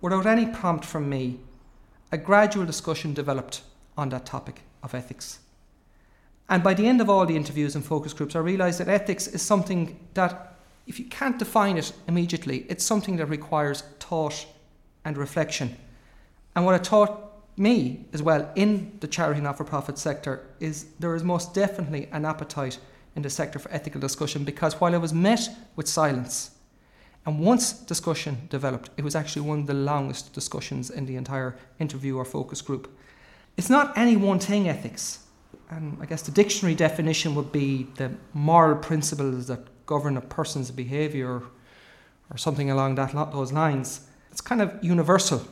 without 0.00 0.26
any 0.26 0.46
prompt 0.46 0.84
from 0.84 1.08
me, 1.08 1.40
a 2.12 2.18
gradual 2.18 2.66
discussion 2.66 3.14
developed 3.14 3.62
on 3.96 4.10
that 4.10 4.26
topic 4.26 4.62
of 4.82 4.94
ethics. 4.94 5.38
And 6.50 6.64
by 6.64 6.74
the 6.74 6.86
end 6.86 7.00
of 7.00 7.08
all 7.08 7.24
the 7.24 7.36
interviews 7.36 7.76
and 7.76 7.84
focus 7.84 8.12
groups, 8.12 8.34
I 8.34 8.40
realised 8.40 8.80
that 8.80 8.88
ethics 8.88 9.28
is 9.28 9.40
something 9.40 9.98
that, 10.14 10.56
if 10.88 10.98
you 10.98 11.04
can't 11.06 11.38
define 11.38 11.78
it 11.78 11.92
immediately, 12.08 12.66
it's 12.68 12.84
something 12.84 13.16
that 13.16 13.26
requires 13.26 13.82
thought 14.00 14.46
and 15.04 15.16
reflection. 15.16 15.76
And 16.56 16.66
what 16.66 16.74
it 16.74 16.82
taught 16.82 17.30
me 17.56 18.04
as 18.12 18.22
well 18.22 18.50
in 18.56 18.90
the 18.98 19.06
charity 19.06 19.40
not 19.40 19.56
for 19.56 19.64
profit 19.64 19.96
sector 19.96 20.44
is 20.58 20.86
there 20.98 21.14
is 21.14 21.22
most 21.22 21.54
definitely 21.54 22.08
an 22.10 22.24
appetite 22.24 22.78
in 23.14 23.22
the 23.22 23.30
sector 23.30 23.58
for 23.60 23.70
ethical 23.70 24.00
discussion 24.00 24.44
because 24.44 24.80
while 24.80 24.94
I 24.94 24.98
was 24.98 25.12
met 25.12 25.48
with 25.76 25.88
silence, 25.88 26.50
and 27.26 27.38
once 27.38 27.72
discussion 27.72 28.48
developed, 28.48 28.90
it 28.96 29.04
was 29.04 29.14
actually 29.14 29.42
one 29.42 29.60
of 29.60 29.66
the 29.66 29.74
longest 29.74 30.32
discussions 30.32 30.90
in 30.90 31.06
the 31.06 31.16
entire 31.16 31.56
interview 31.78 32.16
or 32.16 32.24
focus 32.24 32.60
group. 32.60 32.90
It's 33.56 33.70
not 33.70 33.96
any 33.96 34.16
one 34.16 34.38
thing, 34.38 34.68
ethics. 34.68 35.20
And 35.70 35.98
I 36.00 36.06
guess 36.06 36.22
the 36.22 36.32
dictionary 36.32 36.74
definition 36.74 37.34
would 37.34 37.52
be 37.52 37.86
the 37.96 38.10
moral 38.34 38.76
principles 38.76 39.46
that 39.46 39.60
govern 39.86 40.16
a 40.16 40.20
person's 40.20 40.70
behaviour 40.70 41.42
or 42.30 42.36
something 42.36 42.70
along 42.70 42.96
that, 42.96 43.12
those 43.32 43.52
lines. 43.52 44.06
It's 44.30 44.40
kind 44.40 44.62
of 44.62 44.82
universal 44.82 45.42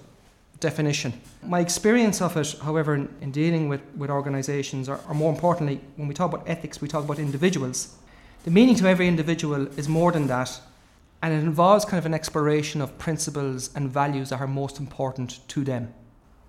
definition. 0.60 1.12
My 1.42 1.60
experience 1.60 2.20
of 2.20 2.36
it, 2.36 2.56
however, 2.62 2.94
in, 2.94 3.08
in 3.20 3.30
dealing 3.30 3.68
with, 3.68 3.80
with 3.96 4.10
organisations, 4.10 4.88
or, 4.88 5.00
or, 5.08 5.14
more 5.14 5.32
importantly, 5.32 5.80
when 5.96 6.08
we 6.08 6.14
talk 6.14 6.32
about 6.32 6.48
ethics, 6.48 6.80
we 6.80 6.88
talk 6.88 7.04
about 7.04 7.18
individuals. 7.18 7.96
The 8.44 8.50
meaning 8.50 8.74
to 8.76 8.88
every 8.88 9.08
individual 9.08 9.66
is 9.78 9.88
more 9.88 10.12
than 10.12 10.26
that, 10.28 10.60
and 11.22 11.32
it 11.32 11.38
involves 11.38 11.84
kind 11.84 11.98
of 11.98 12.06
an 12.06 12.14
exploration 12.14 12.80
of 12.80 12.96
principles 12.98 13.70
and 13.74 13.90
values 13.90 14.30
that 14.30 14.40
are 14.40 14.46
most 14.46 14.78
important 14.78 15.46
to 15.48 15.64
them. 15.64 15.92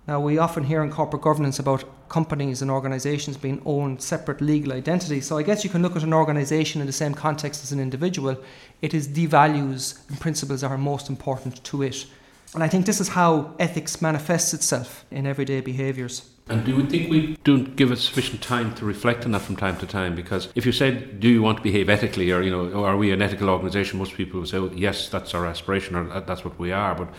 Now, 0.06 0.18
we 0.20 0.38
often 0.38 0.64
hear 0.64 0.82
in 0.82 0.90
corporate 0.90 1.22
governance 1.22 1.58
about 1.58 1.84
companies 2.08 2.62
and 2.62 2.70
organisations 2.70 3.36
being 3.36 3.62
owned 3.64 4.02
separate 4.02 4.40
legal 4.40 4.72
identities. 4.72 5.26
So, 5.26 5.38
I 5.38 5.42
guess 5.42 5.62
you 5.62 5.70
can 5.70 5.82
look 5.82 5.94
at 5.94 6.02
an 6.02 6.14
organisation 6.14 6.80
in 6.80 6.86
the 6.86 6.92
same 6.92 7.14
context 7.14 7.62
as 7.62 7.72
an 7.72 7.80
individual. 7.80 8.36
It 8.82 8.94
is 8.94 9.12
the 9.12 9.26
values 9.26 10.02
and 10.08 10.18
principles 10.18 10.62
that 10.62 10.70
are 10.70 10.78
most 10.78 11.08
important 11.08 11.62
to 11.64 11.82
it 11.82 12.06
and 12.54 12.64
I 12.64 12.68
think 12.68 12.86
this 12.86 13.00
is 13.00 13.08
how 13.08 13.54
ethics 13.60 14.02
manifests 14.02 14.52
itself 14.54 15.04
in 15.10 15.26
everyday 15.26 15.60
behaviours. 15.60 16.28
And 16.48 16.64
do 16.64 16.72
you 16.72 16.84
think 16.84 17.08
we 17.08 17.36
don't 17.44 17.76
give 17.76 17.92
it 17.92 17.98
sufficient 17.98 18.42
time 18.42 18.74
to 18.74 18.84
reflect 18.84 19.24
on 19.24 19.30
that 19.32 19.42
from 19.42 19.54
time 19.54 19.76
to 19.78 19.86
time? 19.86 20.16
Because 20.16 20.48
if 20.56 20.66
you 20.66 20.72
said, 20.72 21.20
"Do 21.20 21.28
you 21.28 21.42
want 21.42 21.58
to 21.58 21.62
behave 21.62 21.88
ethically?" 21.88 22.32
or 22.32 22.42
you 22.42 22.50
know, 22.50 22.84
"Are 22.84 22.96
we 22.96 23.12
an 23.12 23.22
ethical 23.22 23.48
organisation?" 23.48 24.00
most 24.00 24.14
people 24.14 24.40
would 24.40 24.48
say, 24.48 24.58
well, 24.58 24.72
"Yes, 24.74 25.08
that's 25.08 25.32
our 25.32 25.46
aspiration, 25.46 25.94
or 25.94 26.20
that's 26.26 26.44
what 26.44 26.58
we 26.58 26.72
are." 26.72 26.96
But 26.96 27.10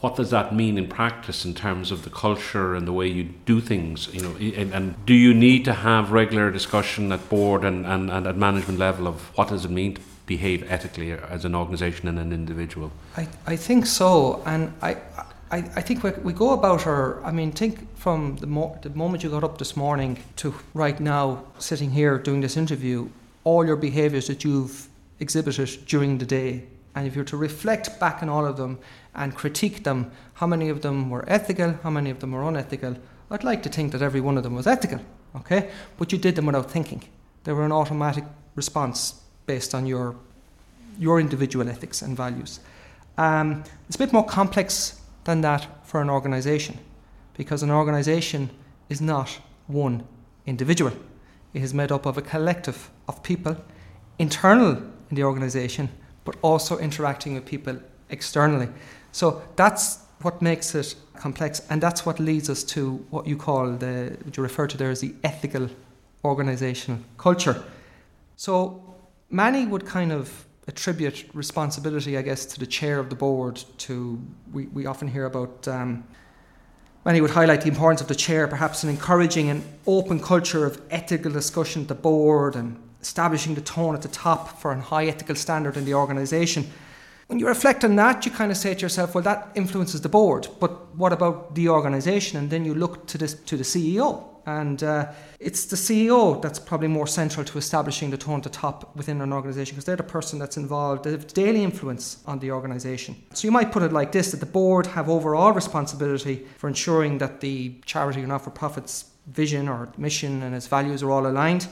what 0.00 0.14
does 0.14 0.30
that 0.30 0.54
mean 0.54 0.78
in 0.78 0.86
practice 0.86 1.44
in 1.44 1.54
terms 1.54 1.90
of 1.90 2.04
the 2.04 2.10
culture 2.10 2.76
and 2.76 2.86
the 2.86 2.92
way 2.92 3.08
you 3.08 3.24
do 3.24 3.60
things? 3.60 4.08
You 4.14 4.22
know, 4.22 4.36
and, 4.36 4.72
and 4.72 5.06
do 5.06 5.14
you 5.14 5.34
need 5.34 5.64
to 5.64 5.72
have 5.72 6.12
regular 6.12 6.52
discussion 6.52 7.10
at 7.10 7.28
board 7.28 7.64
and, 7.64 7.84
and, 7.84 8.08
and 8.08 8.26
at 8.26 8.36
management 8.36 8.78
level 8.78 9.08
of 9.08 9.36
what 9.36 9.48
does 9.48 9.64
it 9.64 9.70
mean 9.72 9.94
to 9.94 10.00
behave 10.26 10.70
ethically 10.70 11.10
as 11.10 11.44
an 11.44 11.54
organisation 11.54 12.06
and 12.06 12.18
an 12.18 12.32
individual? 12.32 12.92
I, 13.16 13.26
I 13.46 13.56
think 13.56 13.86
so, 13.86 14.40
and 14.46 14.72
I, 14.82 14.98
I, 15.50 15.56
I 15.56 15.80
think 15.80 16.04
we, 16.04 16.10
we 16.22 16.32
go 16.32 16.52
about 16.52 16.86
our. 16.86 17.24
I 17.24 17.32
mean, 17.32 17.50
think 17.50 17.96
from 17.96 18.36
the, 18.36 18.46
mo- 18.46 18.78
the 18.82 18.90
moment 18.90 19.24
you 19.24 19.30
got 19.30 19.42
up 19.42 19.58
this 19.58 19.76
morning 19.76 20.22
to 20.36 20.54
right 20.74 21.00
now, 21.00 21.42
sitting 21.58 21.90
here 21.90 22.18
doing 22.18 22.40
this 22.40 22.56
interview, 22.56 23.08
all 23.42 23.66
your 23.66 23.76
behaviours 23.76 24.28
that 24.28 24.44
you've 24.44 24.88
exhibited 25.18 25.86
during 25.86 26.18
the 26.18 26.26
day, 26.26 26.62
and 26.94 27.04
if 27.04 27.16
you're 27.16 27.24
to 27.24 27.36
reflect 27.36 27.98
back 27.98 28.22
on 28.22 28.28
all 28.28 28.46
of 28.46 28.56
them 28.56 28.78
and 29.18 29.34
critique 29.34 29.84
them, 29.84 30.10
how 30.34 30.46
many 30.46 30.68
of 30.68 30.80
them 30.80 31.10
were 31.10 31.24
ethical, 31.28 31.72
how 31.82 31.90
many 31.90 32.08
of 32.08 32.20
them 32.20 32.32
were 32.32 32.48
unethical, 32.48 32.96
I'd 33.30 33.44
like 33.44 33.62
to 33.64 33.68
think 33.68 33.92
that 33.92 34.00
every 34.00 34.20
one 34.20 34.38
of 34.38 34.44
them 34.44 34.54
was 34.54 34.66
ethical, 34.66 35.00
okay? 35.36 35.70
But 35.98 36.12
you 36.12 36.18
did 36.18 36.36
them 36.36 36.46
without 36.46 36.70
thinking. 36.70 37.02
They 37.44 37.52
were 37.52 37.64
an 37.64 37.72
automatic 37.72 38.24
response 38.54 39.20
based 39.46 39.74
on 39.74 39.86
your 39.86 40.16
your 40.98 41.20
individual 41.20 41.68
ethics 41.68 42.02
and 42.02 42.16
values. 42.16 42.58
Um, 43.16 43.62
it's 43.86 43.94
a 43.94 43.98
bit 44.00 44.12
more 44.12 44.24
complex 44.24 45.00
than 45.24 45.42
that 45.42 45.86
for 45.86 46.00
an 46.00 46.10
organisation 46.10 46.78
because 47.34 47.62
an 47.62 47.70
organisation 47.70 48.50
is 48.88 49.00
not 49.00 49.38
one 49.68 50.04
individual. 50.44 50.92
It 51.54 51.62
is 51.62 51.72
made 51.72 51.92
up 51.92 52.04
of 52.04 52.18
a 52.18 52.22
collective 52.22 52.90
of 53.06 53.22
people 53.22 53.56
internal 54.18 54.72
in 55.10 55.16
the 55.16 55.22
organisation, 55.22 55.88
but 56.24 56.36
also 56.42 56.78
interacting 56.78 57.34
with 57.34 57.46
people 57.46 57.78
externally. 58.10 58.68
So 59.18 59.42
that's 59.56 59.98
what 60.22 60.40
makes 60.40 60.76
it 60.76 60.94
complex, 61.16 61.60
and 61.70 61.82
that's 61.82 62.06
what 62.06 62.20
leads 62.20 62.48
us 62.48 62.62
to 62.74 63.04
what 63.10 63.26
you 63.26 63.36
call 63.36 63.72
the, 63.72 64.16
what 64.22 64.36
you 64.36 64.44
refer 64.44 64.68
to 64.68 64.76
there 64.76 64.92
as 64.92 65.00
the 65.00 65.12
ethical 65.24 65.68
organisational 66.22 67.00
culture. 67.16 67.64
So 68.36 68.94
many 69.28 69.66
would 69.66 69.84
kind 69.84 70.12
of 70.12 70.46
attribute 70.68 71.26
responsibility, 71.34 72.16
I 72.16 72.22
guess, 72.22 72.46
to 72.46 72.60
the 72.60 72.66
chair 72.66 73.00
of 73.00 73.10
the 73.10 73.16
board. 73.16 73.64
To 73.78 74.22
we, 74.52 74.66
we 74.66 74.86
often 74.86 75.08
hear 75.08 75.24
about. 75.24 75.66
Um, 75.66 76.04
many 77.04 77.20
would 77.20 77.32
highlight 77.32 77.62
the 77.62 77.68
importance 77.70 78.00
of 78.00 78.06
the 78.06 78.14
chair, 78.14 78.46
perhaps 78.46 78.84
in 78.84 78.88
encouraging 78.88 79.50
an 79.50 79.64
open 79.88 80.20
culture 80.20 80.64
of 80.64 80.80
ethical 80.90 81.32
discussion 81.32 81.82
at 81.82 81.88
the 81.88 81.96
board 81.96 82.54
and 82.54 82.76
establishing 83.02 83.56
the 83.56 83.62
tone 83.62 83.96
at 83.96 84.02
the 84.02 84.14
top 84.26 84.60
for 84.60 84.70
a 84.70 84.80
high 84.80 85.06
ethical 85.06 85.34
standard 85.34 85.76
in 85.76 85.84
the 85.84 85.94
organisation. 85.94 86.70
When 87.28 87.38
you 87.38 87.46
reflect 87.46 87.84
on 87.84 87.94
that, 87.96 88.24
you 88.24 88.32
kind 88.32 88.50
of 88.50 88.56
say 88.56 88.72
to 88.72 88.80
yourself, 88.80 89.14
well, 89.14 89.22
that 89.24 89.50
influences 89.54 90.00
the 90.00 90.08
board, 90.08 90.48
but 90.60 90.94
what 90.96 91.12
about 91.12 91.54
the 91.54 91.68
organisation? 91.68 92.38
And 92.38 92.48
then 92.48 92.64
you 92.64 92.74
look 92.74 93.06
to, 93.08 93.18
this, 93.18 93.34
to 93.34 93.58
the 93.58 93.64
CEO. 93.64 94.24
And 94.46 94.82
uh, 94.82 95.12
it's 95.38 95.66
the 95.66 95.76
CEO 95.76 96.40
that's 96.40 96.58
probably 96.58 96.88
more 96.88 97.06
central 97.06 97.44
to 97.44 97.58
establishing 97.58 98.08
the 98.08 98.16
tone 98.16 98.38
at 98.38 98.44
the 98.44 98.48
top 98.48 98.96
within 98.96 99.20
an 99.20 99.30
organisation 99.30 99.74
because 99.74 99.84
they're 99.84 99.94
the 99.94 100.02
person 100.04 100.38
that's 100.38 100.56
involved, 100.56 101.04
they 101.04 101.10
have 101.10 101.26
daily 101.34 101.62
influence 101.62 102.22
on 102.24 102.38
the 102.38 102.50
organisation. 102.50 103.14
So 103.34 103.46
you 103.46 103.52
might 103.52 103.72
put 103.72 103.82
it 103.82 103.92
like 103.92 104.10
this 104.10 104.30
that 104.30 104.40
the 104.40 104.46
board 104.46 104.86
have 104.86 105.10
overall 105.10 105.52
responsibility 105.52 106.46
for 106.56 106.66
ensuring 106.66 107.18
that 107.18 107.42
the 107.42 107.74
charity 107.84 108.22
or 108.22 108.26
not 108.26 108.42
for 108.42 108.50
profit's 108.50 109.04
vision 109.26 109.68
or 109.68 109.92
mission 109.98 110.42
and 110.42 110.54
its 110.54 110.66
values 110.66 111.02
are 111.02 111.10
all 111.10 111.26
aligned 111.26 111.66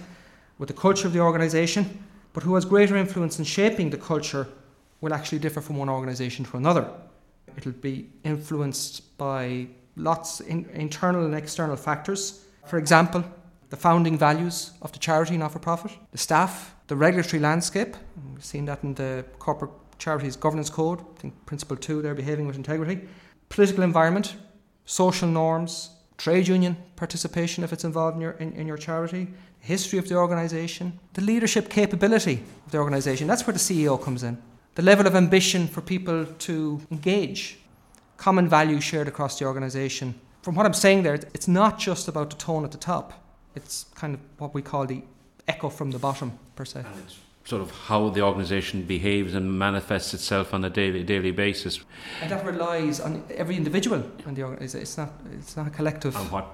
with 0.58 0.68
the 0.68 0.75
culture 0.75 1.06
of 1.06 1.14
the 1.14 1.20
organisation, 1.20 2.04
but 2.34 2.42
who 2.42 2.54
has 2.56 2.66
greater 2.66 2.94
influence 2.94 3.38
in 3.38 3.46
shaping 3.46 3.88
the 3.88 3.96
culture 3.96 4.48
will 5.06 5.14
actually 5.14 5.38
differ 5.38 5.60
from 5.60 5.76
one 5.76 5.88
organisation 5.88 6.44
to 6.44 6.56
another. 6.56 6.84
It'll 7.56 7.80
be 7.90 8.10
influenced 8.25 9.16
by 9.16 9.68
lots 9.94 10.40
in 10.40 10.68
internal 10.75 11.25
and 11.25 11.34
external 11.34 11.76
factors. 11.76 12.44
For 12.66 12.76
example, 12.76 13.22
the 13.70 13.76
founding 13.76 14.18
values 14.18 14.72
of 14.82 14.90
the 14.90 14.98
charity 14.98 15.36
not 15.36 15.52
for 15.52 15.60
profit, 15.60 15.92
the 16.10 16.18
staff, 16.18 16.75
the 16.88 16.96
regulatory 16.96 17.40
landscape. 17.40 17.96
We've 18.34 18.44
seen 18.44 18.64
that 18.64 18.82
in 18.82 18.94
the 18.94 19.25
corporate 19.38 19.70
charities 19.98 20.34
governance 20.34 20.70
code. 20.70 21.00
I 21.00 21.20
think 21.20 21.46
principle 21.46 21.76
two, 21.76 22.02
they're 22.02 22.20
behaving 22.22 22.48
with 22.48 22.56
integrity. 22.56 23.02
Political 23.48 23.84
environment, 23.84 24.34
social 24.86 25.28
norms, 25.28 25.90
trade 26.18 26.48
union 26.48 26.76
participation 26.96 27.62
if 27.62 27.72
it's 27.72 27.84
involved 27.84 28.16
in 28.16 28.22
your 28.22 28.32
in, 28.32 28.52
in 28.54 28.66
your 28.66 28.76
charity, 28.76 29.28
history 29.60 30.00
of 30.00 30.08
the 30.08 30.16
organisation, 30.16 30.98
the 31.14 31.22
leadership 31.22 31.68
capability 31.68 32.42
of 32.66 32.72
the 32.72 32.78
organisation. 32.78 33.28
That's 33.28 33.46
where 33.46 33.54
the 33.54 33.66
CEO 33.68 34.02
comes 34.02 34.25
in 34.25 34.42
the 34.76 34.83
level 34.83 35.06
of 35.06 35.16
ambition 35.16 35.66
for 35.66 35.80
people 35.80 36.26
to 36.26 36.80
engage, 36.90 37.59
common 38.18 38.49
values 38.49 38.85
shared 38.85 39.09
across 39.09 39.38
the 39.38 39.45
organisation. 39.45 40.14
From 40.42 40.54
what 40.54 40.66
I'm 40.66 40.75
saying 40.75 41.02
there, 41.02 41.14
it's 41.14 41.49
not 41.49 41.78
just 41.78 42.09
about 42.09 42.30
the 42.30 42.37
tone 42.37 42.64
at 42.64 42.71
the 42.71 42.78
top, 42.78 43.12
it's 43.54 43.87
kind 43.95 44.14
of 44.14 44.21
what 44.38 44.54
we 44.54 44.62
call 44.62 44.87
the 44.87 45.02
echo 45.49 45.71
from 45.71 45.90
the 45.90 45.99
bottom, 45.99 46.38
per 46.54 46.64
se. 46.64 46.80
And 46.80 47.02
it's 47.04 47.18
sort 47.45 47.62
of 47.62 47.71
how 47.71 48.11
the 48.11 48.21
organisation 48.21 48.83
behaves 48.83 49.35
and 49.35 49.59
manifests 49.59 50.12
itself 50.12 50.52
on 50.52 50.64
a 50.64 50.71
daily 50.71 51.02
daily 51.02 51.30
basis. 51.30 51.80
And 52.21 52.30
that 52.30 52.45
relies 52.45 53.00
on 53.00 53.25
every 53.30 53.56
individual 53.56 54.04
in 54.26 54.35
the 54.35 54.42
organisation. 54.42 54.83
It's 54.83 54.99
not, 54.99 55.12
it's 55.33 55.56
not 55.56 55.66
a 55.66 55.71
collective. 55.71 56.14
And 56.16 56.30
what 56.30 56.47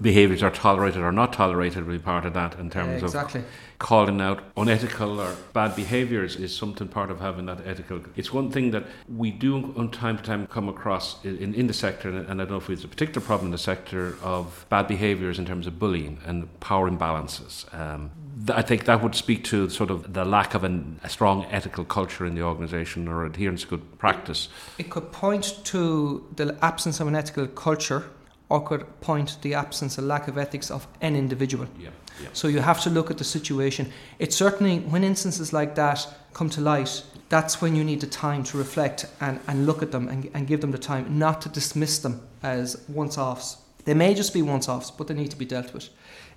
behaviours 0.00 0.42
are 0.42 0.50
tolerated 0.50 1.00
or 1.00 1.12
not 1.12 1.32
tolerated 1.32 1.86
will 1.86 1.94
be 1.94 1.98
part 1.98 2.24
of 2.24 2.34
that 2.34 2.58
in 2.58 2.68
terms 2.70 3.00
yeah, 3.00 3.06
exactly. 3.06 3.40
of 3.40 3.46
calling 3.78 4.20
out 4.20 4.42
unethical 4.56 5.20
or 5.20 5.36
bad 5.52 5.76
behaviours 5.76 6.36
is 6.36 6.56
something 6.56 6.88
part 6.88 7.10
of 7.10 7.20
having 7.20 7.46
that 7.46 7.60
ethical. 7.66 8.00
It's 8.16 8.32
one 8.32 8.50
thing 8.50 8.70
that 8.70 8.84
we 9.08 9.30
do 9.30 9.74
on 9.76 9.90
time 9.90 10.16
to 10.16 10.22
time 10.22 10.46
come 10.46 10.68
across 10.68 11.22
in, 11.24 11.54
in 11.54 11.66
the 11.66 11.74
sector, 11.74 12.08
and 12.08 12.40
I 12.40 12.44
don't 12.44 12.50
know 12.50 12.56
if 12.56 12.70
it's 12.70 12.84
a 12.84 12.88
particular 12.88 13.24
problem 13.24 13.48
in 13.48 13.52
the 13.52 13.58
sector 13.58 14.16
of 14.22 14.66
bad 14.68 14.88
behaviours 14.88 15.38
in 15.38 15.46
terms 15.46 15.66
of 15.66 15.78
bullying 15.78 16.18
and 16.24 16.48
power 16.60 16.90
imbalances. 16.90 17.72
Um, 17.74 18.10
I 18.48 18.62
think 18.62 18.84
that 18.86 19.02
would 19.02 19.14
speak 19.14 19.44
to 19.44 19.68
sort 19.70 19.90
of 19.90 20.12
the 20.12 20.24
lack 20.24 20.54
of 20.54 20.64
an, 20.64 20.98
a 21.04 21.08
strong 21.08 21.44
ethical 21.50 21.84
culture 21.84 22.26
in 22.26 22.34
the 22.34 22.42
organisation 22.42 23.06
or 23.06 23.24
adherence 23.24 23.62
to 23.62 23.68
good 23.68 23.98
practice. 23.98 24.48
It 24.78 24.90
could 24.90 25.12
point 25.12 25.60
to 25.64 26.26
the 26.34 26.58
absence 26.62 27.00
of 27.00 27.06
an 27.06 27.14
ethical 27.14 27.46
culture 27.46 28.10
or 28.48 28.60
could 28.60 28.84
point 29.00 29.28
to 29.28 29.42
the 29.42 29.54
absence 29.54 29.98
or 29.98 30.02
lack 30.02 30.28
of 30.28 30.38
ethics 30.38 30.70
of 30.70 30.86
an 31.00 31.16
individual. 31.16 31.66
Yeah, 31.78 31.90
yeah. 32.22 32.28
So 32.32 32.48
you 32.48 32.60
have 32.60 32.80
to 32.82 32.90
look 32.90 33.10
at 33.10 33.18
the 33.18 33.24
situation. 33.24 33.90
It's 34.18 34.36
certainly 34.36 34.80
when 34.80 35.02
instances 35.02 35.52
like 35.52 35.74
that 35.76 36.06
come 36.34 36.50
to 36.50 36.60
light, 36.60 37.02
that's 37.28 37.62
when 37.62 37.74
you 37.74 37.84
need 37.84 38.00
the 38.00 38.06
time 38.06 38.44
to 38.44 38.58
reflect 38.58 39.06
and, 39.20 39.40
and 39.48 39.66
look 39.66 39.82
at 39.82 39.92
them 39.92 40.08
and, 40.08 40.30
and 40.34 40.46
give 40.46 40.60
them 40.60 40.72
the 40.72 40.78
time, 40.78 41.18
not 41.18 41.40
to 41.42 41.48
dismiss 41.48 41.98
them 41.98 42.20
as 42.42 42.82
once 42.88 43.16
offs. 43.16 43.58
They 43.84 43.94
may 43.94 44.14
just 44.14 44.32
be 44.32 44.42
once 44.42 44.68
offs, 44.68 44.90
but 44.90 45.08
they 45.08 45.14
need 45.14 45.30
to 45.30 45.36
be 45.36 45.44
dealt 45.44 45.72
with. 45.74 45.88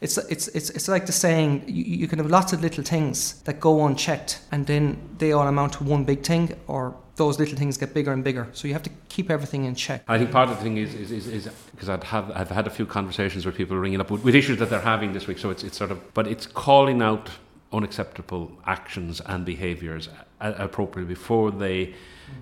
It's, 0.02 0.18
it's, 0.18 0.48
it's, 0.50 0.70
it's 0.70 0.88
like 0.88 1.06
the 1.06 1.12
saying 1.12 1.64
you, 1.68 1.84
you 1.84 2.08
can 2.08 2.20
have 2.20 2.30
lots 2.30 2.54
of 2.54 2.62
little 2.62 2.84
things 2.84 3.42
that 3.44 3.60
go 3.60 3.86
unchecked 3.86 4.42
and 4.52 4.66
then 4.68 4.98
they 5.18 5.32
all 5.32 5.48
amount 5.48 5.74
to 5.74 5.84
one 5.84 6.04
big 6.04 6.24
thing 6.24 6.56
or 6.68 6.96
those 7.18 7.40
little 7.40 7.58
things 7.58 7.78
get 7.78 7.94
bigger 7.94 8.14
and 8.14 8.24
bigger. 8.24 8.48
So 8.54 8.68
you 8.68 8.74
have 8.74 8.84
to 8.84 8.92
keep 9.10 9.30
everything 9.30 9.66
in 9.66 9.76
check. 9.76 10.04
I 10.08 10.18
think 10.18 10.32
part 10.32 10.50
of 10.50 10.58
the 10.58 10.64
thing 10.64 10.78
is 10.78 10.94
is, 10.94 11.12
is, 11.12 11.28
is 11.28 11.50
because 11.72 11.90
I've 11.90 12.04
have 12.04 12.32
I've 12.32 12.50
had 12.50 12.68
a 12.68 12.70
few 12.70 12.86
conversations 12.86 13.46
with 13.46 13.56
people 13.56 13.76
ringing 13.76 14.00
up 14.00 14.10
with, 14.10 14.24
with, 14.24 14.36
issues 14.36 14.60
that 14.60 14.70
they're 14.70 14.80
having 14.80 15.14
this 15.14 15.28
week. 15.28 15.40
So 15.40 15.50
it's 15.50 15.64
it's 15.64 15.78
sort 15.78 15.92
of 15.92 16.14
but 16.14 16.28
it's 16.28 16.46
calling 16.46 17.02
out 17.02 17.30
unacceptable 17.74 18.52
actions 18.66 19.20
and 19.26 19.46
behaviours 19.46 20.08
uh, 20.40 20.54
appropriately 20.58 21.14
before 21.14 21.52
they 21.52 21.94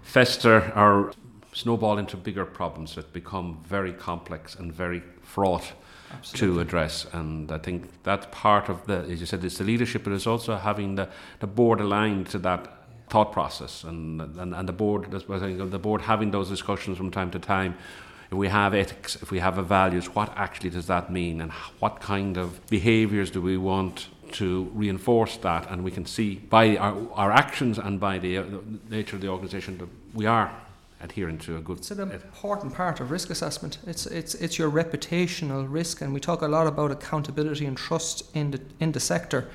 fester 0.04 0.72
or 0.76 1.14
snowball 1.54 1.98
into 1.98 2.18
bigger 2.18 2.46
problems 2.46 2.96
that 2.96 3.12
become 3.14 3.58
very 3.66 3.94
complex 3.94 4.56
and 4.56 4.72
very 4.72 5.02
fraught. 5.22 5.74
Absolutely. 6.12 6.56
to 6.56 6.62
address. 6.62 7.08
And 7.14 7.52
I 7.52 7.58
think 7.58 7.90
that's 8.04 8.28
part 8.32 8.70
of 8.70 8.86
the, 8.86 9.00
as 9.00 9.20
you 9.20 9.26
said, 9.26 9.44
it's 9.44 9.58
the 9.58 9.64
leadership, 9.64 10.04
but 10.04 10.14
it's 10.14 10.28
also 10.28 10.56
having 10.56 10.96
the, 10.96 11.10
the 11.40 11.48
board 11.48 11.82
aligned 11.82 12.28
to 12.28 12.38
that 12.40 12.75
thought 13.10 13.32
process 13.32 13.84
and, 13.84 14.22
and, 14.22 14.54
and 14.54 14.68
the 14.68 14.74
board 14.74 15.12
the 15.12 15.80
board 15.80 16.02
having 16.02 16.32
those 16.32 16.50
discussions 16.50 16.98
from 16.98 17.12
time 17.12 17.32
to 17.32 17.40
time. 17.40 17.76
If 18.32 18.38
we 18.38 18.48
have 18.48 18.74
ethics 18.74 19.16
if 19.18 19.32
we 19.32 19.40
have 19.40 19.56
values 19.68 20.16
what 20.16 20.34
actually 20.36 20.72
does 20.72 20.88
that 20.88 21.12
mean? 21.12 21.42
And 21.42 21.52
what 21.80 22.00
kind 22.02 22.38
of 22.38 22.66
behaviors 22.68 23.30
do 23.32 23.42
we 23.42 23.58
want 23.58 24.08
to 24.34 24.70
reinforce 24.74 25.38
that? 25.38 25.70
And 25.70 25.84
we 25.84 25.92
can 25.92 26.06
see 26.06 26.36
by 26.36 26.78
our, 26.78 26.96
our 27.14 27.32
actions 27.32 27.78
and 27.78 28.00
by 28.00 28.18
the, 28.18 28.38
uh, 28.38 28.44
the 28.44 28.62
nature 28.90 29.16
of 29.16 29.22
the 29.22 29.28
organization 29.28 29.78
that 29.78 29.90
we 30.14 30.26
are 30.26 30.52
adhering 31.02 31.38
to 31.38 31.58
a 31.58 31.62
good 31.62 31.78
it's 31.78 31.92
an 31.92 32.00
important 32.12 32.74
part 32.74 33.00
of 33.00 33.12
risk 33.12 33.30
assessment. 33.30 33.78
It's 33.86 34.06
it's 34.08 34.34
it's 34.36 34.58
your 34.58 34.72
reputational 34.72 35.66
risk 35.70 36.02
and 36.02 36.14
we 36.14 36.20
talk 36.20 36.42
a 36.42 36.48
lot 36.48 36.68
about 36.68 36.92
accountability 36.92 37.66
and 37.66 37.78
trust 37.78 38.36
in 38.36 38.52
the 38.52 38.62
in 38.80 38.92
the 38.92 39.00
sector. 39.00 39.50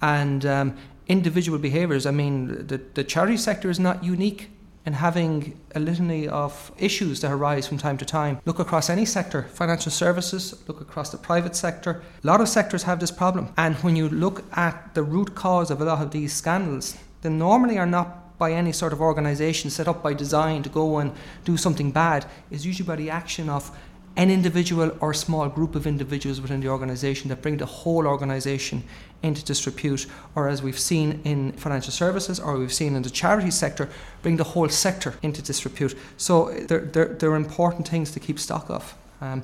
And 0.00 0.44
um, 0.46 0.76
individual 1.08 1.58
behaviours. 1.58 2.06
I 2.06 2.10
mean, 2.10 2.66
the, 2.66 2.80
the 2.94 3.04
charity 3.04 3.36
sector 3.36 3.70
is 3.70 3.80
not 3.80 4.04
unique 4.04 4.50
in 4.84 4.94
having 4.94 5.60
a 5.74 5.80
litany 5.80 6.26
of 6.26 6.72
issues 6.76 7.20
that 7.20 7.30
arise 7.30 7.68
from 7.68 7.78
time 7.78 7.96
to 7.98 8.04
time. 8.04 8.40
Look 8.44 8.58
across 8.58 8.90
any 8.90 9.04
sector, 9.04 9.42
financial 9.44 9.92
services, 9.92 10.60
look 10.66 10.80
across 10.80 11.10
the 11.10 11.18
private 11.18 11.54
sector. 11.54 12.02
A 12.22 12.26
lot 12.26 12.40
of 12.40 12.48
sectors 12.48 12.82
have 12.82 12.98
this 12.98 13.12
problem. 13.12 13.52
And 13.56 13.76
when 13.76 13.94
you 13.94 14.08
look 14.08 14.44
at 14.56 14.94
the 14.94 15.02
root 15.02 15.34
cause 15.34 15.70
of 15.70 15.80
a 15.80 15.84
lot 15.84 16.02
of 16.02 16.10
these 16.10 16.32
scandals, 16.32 16.96
they 17.22 17.28
normally 17.28 17.78
are 17.78 17.86
not 17.86 18.36
by 18.38 18.52
any 18.52 18.72
sort 18.72 18.92
of 18.92 19.00
organisation 19.00 19.70
set 19.70 19.86
up 19.86 20.02
by 20.02 20.12
design 20.12 20.64
to 20.64 20.68
go 20.68 20.98
and 20.98 21.12
do 21.44 21.56
something 21.56 21.92
bad. 21.92 22.26
is 22.50 22.66
usually 22.66 22.86
by 22.86 22.96
the 22.96 23.08
action 23.08 23.48
of 23.48 23.70
an 24.16 24.30
individual 24.30 24.96
or 25.00 25.14
small 25.14 25.48
group 25.48 25.74
of 25.74 25.86
individuals 25.86 26.40
within 26.40 26.60
the 26.60 26.68
organisation 26.68 27.28
that 27.30 27.40
bring 27.40 27.56
the 27.56 27.66
whole 27.66 28.06
organisation 28.06 28.84
into 29.22 29.44
disrepute, 29.44 30.06
or 30.34 30.48
as 30.48 30.62
we've 30.62 30.78
seen 30.78 31.20
in 31.24 31.52
financial 31.52 31.92
services 31.92 32.38
or 32.40 32.58
we've 32.58 32.72
seen 32.72 32.94
in 32.94 33.02
the 33.02 33.10
charity 33.10 33.50
sector, 33.50 33.88
bring 34.20 34.36
the 34.36 34.44
whole 34.44 34.68
sector 34.68 35.14
into 35.22 35.40
disrepute. 35.40 35.96
So 36.16 36.52
they're, 36.66 36.80
they're, 36.80 37.14
they're 37.14 37.36
important 37.36 37.88
things 37.88 38.10
to 38.12 38.20
keep 38.20 38.38
stock 38.38 38.68
of. 38.68 38.94
Um, 39.20 39.42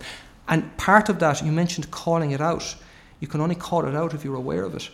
and 0.48 0.76
part 0.76 1.08
of 1.08 1.18
that, 1.20 1.42
you 1.42 1.52
mentioned 1.52 1.90
calling 1.90 2.32
it 2.32 2.40
out. 2.40 2.76
You 3.20 3.28
can 3.28 3.40
only 3.40 3.54
call 3.54 3.87
it 3.87 3.94
out 3.94 4.14
if 4.14 4.25
you're 4.25 4.34
aware 4.34 4.64
of 4.64 4.75
it. 4.75 4.90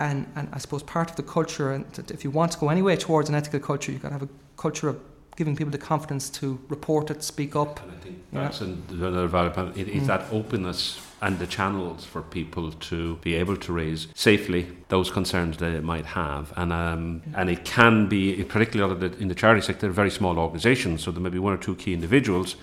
And, 0.00 0.26
and 0.34 0.48
I 0.52 0.58
suppose 0.58 0.82
part 0.82 1.10
of 1.10 1.16
the 1.16 1.22
culture, 1.22 1.72
and 1.72 1.86
if 2.10 2.24
you 2.24 2.30
want 2.30 2.52
to 2.52 2.58
go 2.58 2.68
anyway 2.68 2.96
towards 2.96 3.28
an 3.28 3.34
ethical 3.34 3.60
culture, 3.60 3.92
you've 3.92 4.02
got 4.02 4.08
to 4.08 4.14
have 4.14 4.22
a 4.22 4.28
culture 4.56 4.88
of 4.88 5.00
giving 5.36 5.56
people 5.56 5.70
the 5.70 5.78
confidence 5.78 6.30
to 6.30 6.58
report 6.68 7.10
it, 7.10 7.22
speak 7.22 7.56
up. 7.56 7.82
And 7.82 7.92
I 7.92 7.96
think 7.96 8.18
that's 8.32 8.60
another 8.60 9.26
value. 9.26 9.72
It, 9.74 9.88
it's 9.88 10.04
mm. 10.04 10.06
that 10.06 10.32
openness 10.32 11.00
and 11.22 11.38
the 11.38 11.46
channels 11.46 12.04
for 12.04 12.20
people 12.20 12.70
to 12.72 13.16
be 13.16 13.34
able 13.34 13.56
to 13.56 13.72
raise 13.72 14.08
safely 14.14 14.66
those 14.88 15.10
concerns 15.10 15.56
they 15.56 15.80
might 15.80 16.04
have. 16.04 16.52
And 16.56 16.72
um, 16.72 17.22
and 17.34 17.48
it 17.48 17.64
can 17.64 18.08
be, 18.08 18.44
particularly 18.44 19.12
in 19.18 19.28
the 19.28 19.34
charity 19.34 19.62
sector, 19.62 19.88
very 19.90 20.10
small 20.10 20.38
organisations, 20.38 21.02
so 21.02 21.10
there 21.10 21.22
may 21.22 21.30
be 21.30 21.38
one 21.38 21.52
or 21.52 21.56
two 21.56 21.76
key 21.76 21.94
individuals. 21.94 22.56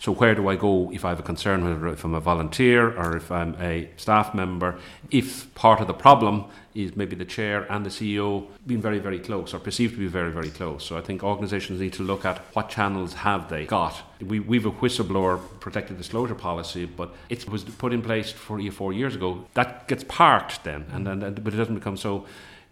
So 0.00 0.12
where 0.12 0.34
do 0.34 0.48
I 0.48 0.56
go 0.56 0.90
if 0.92 1.04
I 1.04 1.10
have 1.10 1.20
a 1.20 1.22
concern, 1.22 1.64
whether 1.64 1.88
if 1.88 2.04
I'm 2.04 2.14
a 2.14 2.20
volunteer 2.20 2.96
or 2.96 3.16
if 3.16 3.32
I'm 3.32 3.54
a 3.60 3.88
staff 3.96 4.34
member, 4.34 4.78
if 5.10 5.52
part 5.54 5.80
of 5.80 5.86
the 5.86 5.94
problem 5.94 6.44
is 6.74 6.94
maybe 6.94 7.16
the 7.16 7.24
chair 7.24 7.66
and 7.72 7.86
the 7.86 7.90
CEO 7.90 8.46
being 8.66 8.82
very, 8.82 8.98
very 8.98 9.18
close 9.18 9.54
or 9.54 9.58
perceived 9.58 9.94
to 9.94 9.98
be 9.98 10.06
very, 10.06 10.30
very 10.30 10.50
close. 10.50 10.84
So 10.84 10.98
I 10.98 11.00
think 11.00 11.24
organisations 11.24 11.80
need 11.80 11.94
to 11.94 12.02
look 12.02 12.26
at 12.26 12.38
what 12.54 12.68
channels 12.68 13.14
have 13.14 13.48
they 13.48 13.64
got. 13.64 14.02
We, 14.20 14.40
we've 14.40 14.66
a 14.66 14.70
whistleblower 14.70 15.40
protected 15.60 15.96
disclosure 15.96 16.34
policy, 16.34 16.84
but 16.84 17.14
it 17.30 17.48
was 17.48 17.64
put 17.64 17.94
in 17.94 18.02
place 18.02 18.32
three 18.32 18.68
or 18.68 18.72
four 18.72 18.92
years 18.92 19.14
ago. 19.14 19.46
That 19.54 19.88
gets 19.88 20.04
parked 20.04 20.64
then, 20.64 20.84
and 20.92 21.06
then, 21.06 21.20
but 21.42 21.54
it 21.54 21.56
doesn't 21.56 21.74
become 21.74 21.96
so 21.96 22.26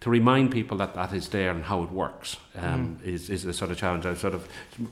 to 0.04 0.10
remind 0.10 0.50
people 0.50 0.76
that 0.76 0.92
that 0.94 1.14
is 1.14 1.30
there 1.30 1.50
and 1.50 1.64
how 1.64 1.82
it 1.82 1.90
works 1.90 2.36
um, 2.56 2.98
mm. 3.02 3.06
is, 3.06 3.30
is 3.30 3.46
a 3.46 3.54
sort 3.54 3.70
of 3.70 3.78
challenge. 3.78 4.04
I 4.04 4.12
sort 4.12 4.34
of, 4.34 4.46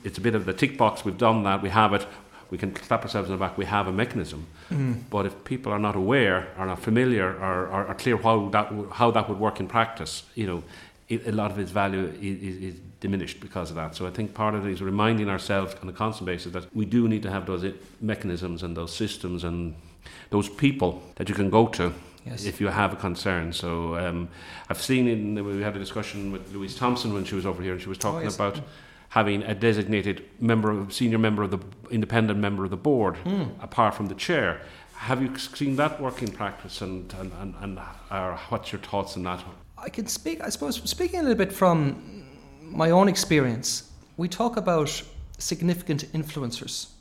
it's 0.05 0.17
a 0.17 0.23
bit 0.23 0.35
of 0.35 0.47
the 0.47 0.55
tick 0.55 0.79
box. 0.79 1.05
We've 1.05 1.19
done 1.19 1.43
that. 1.43 1.61
We 1.61 1.69
have 1.69 1.93
it. 1.93 2.07
We 2.49 2.57
can 2.57 2.75
slap 2.77 3.03
ourselves 3.03 3.29
in 3.29 3.35
the 3.35 3.39
back. 3.39 3.59
We 3.59 3.67
have 3.67 3.89
a 3.89 3.93
mechanism. 3.93 4.47
Mm. 4.71 5.03
But 5.11 5.27
if 5.27 5.45
people 5.45 5.71
are 5.71 5.79
not 5.79 5.97
aware, 5.97 6.49
are 6.57 6.65
not 6.65 6.81
familiar, 6.81 7.29
or 7.29 7.69
are, 7.69 7.89
are 7.89 7.95
clear 7.95 8.17
how 8.17 8.49
that 8.49 8.73
how 8.93 9.11
that 9.11 9.29
would 9.29 9.39
work 9.39 9.61
in 9.61 9.69
practice, 9.69 10.23
you 10.35 10.47
know, 10.47 10.63
it, 11.11 11.27
a 11.27 11.33
lot 11.33 11.51
of 11.51 11.59
its 11.59 11.73
value 11.73 12.11
is, 12.19 12.57
is, 12.63 12.75
diminished 13.01 13.41
because 13.41 13.69
of 13.69 13.77
that. 13.77 13.95
So 13.95 14.07
I 14.07 14.11
think 14.11 14.33
part 14.33 14.55
of 14.55 14.67
it 14.67 14.71
is 14.71 14.81
reminding 14.81 15.29
ourselves 15.29 15.75
on 15.83 15.89
a 15.89 15.93
constant 15.93 16.25
basis 16.25 16.53
that 16.53 16.75
we 16.75 16.87
do 16.87 17.07
need 17.07 17.23
to 17.25 17.31
have 17.31 17.45
those 17.45 17.71
mechanisms 18.01 18.63
and 18.63 18.77
those 18.77 18.95
systems 18.95 19.45
and 19.45 19.75
those 20.31 20.49
people 20.49 21.03
that 21.17 21.29
you 21.29 21.35
can 21.35 21.51
go 21.51 21.67
to 21.67 21.93
yes. 22.25 22.45
if 22.45 22.61
you 22.61 22.69
have 22.69 22.93
a 22.93 22.97
concern. 22.97 23.53
So 23.53 23.97
um, 23.97 24.29
I've 24.69 24.81
seen 24.81 25.09
in 25.09 25.45
we 25.45 25.63
had 25.63 25.77
a 25.77 25.79
discussion 25.79 26.33
with 26.33 26.53
Louise 26.53 26.77
Thompson 26.77 27.13
when 27.13 27.25
she 27.25 27.35
was 27.35 27.47
over 27.47 27.63
here, 27.63 27.73
and 27.73 27.81
she 27.81 27.89
was 27.89 27.99
talking 27.99 28.29
oh, 28.29 28.35
about 28.35 28.61
having 29.09 29.43
a 29.43 29.55
designated 29.55 30.25
member, 30.41 30.87
senior 30.91 31.19
member 31.19 31.43
of 31.43 31.51
the 31.51 31.59
independent 31.91 32.39
member 32.39 32.65
of 32.65 32.71
the 32.71 32.77
board, 32.77 33.17
mm. 33.25 33.51
apart 33.63 33.95
from 33.95 34.07
the 34.07 34.15
chair. 34.15 34.61
Have 34.95 35.21
you 35.21 35.37
seen 35.37 35.77
that 35.77 36.01
work 36.01 36.23
in 36.23 36.31
practice, 36.31 36.81
and 36.81 37.13
and 37.15 37.33
and, 37.41 37.55
and 37.61 37.79
uh, 38.11 38.37
what's 38.49 38.73
your 38.73 38.81
thoughts 38.81 39.17
on 39.17 39.25
that? 39.25 39.45
I 39.77 39.89
can 39.89 40.07
speak. 40.07 40.41
I 40.41 40.49
suppose 40.49 40.81
speaking 40.89 41.21
a 41.21 41.23
little 41.23 41.39
bit 41.39 41.53
from 41.53 42.25
my 42.61 42.91
own 42.91 43.09
experience. 43.09 43.91
We 44.17 44.29
talk 44.29 44.57
about 44.57 45.03
significant 45.39 46.05
influencers 46.13 46.92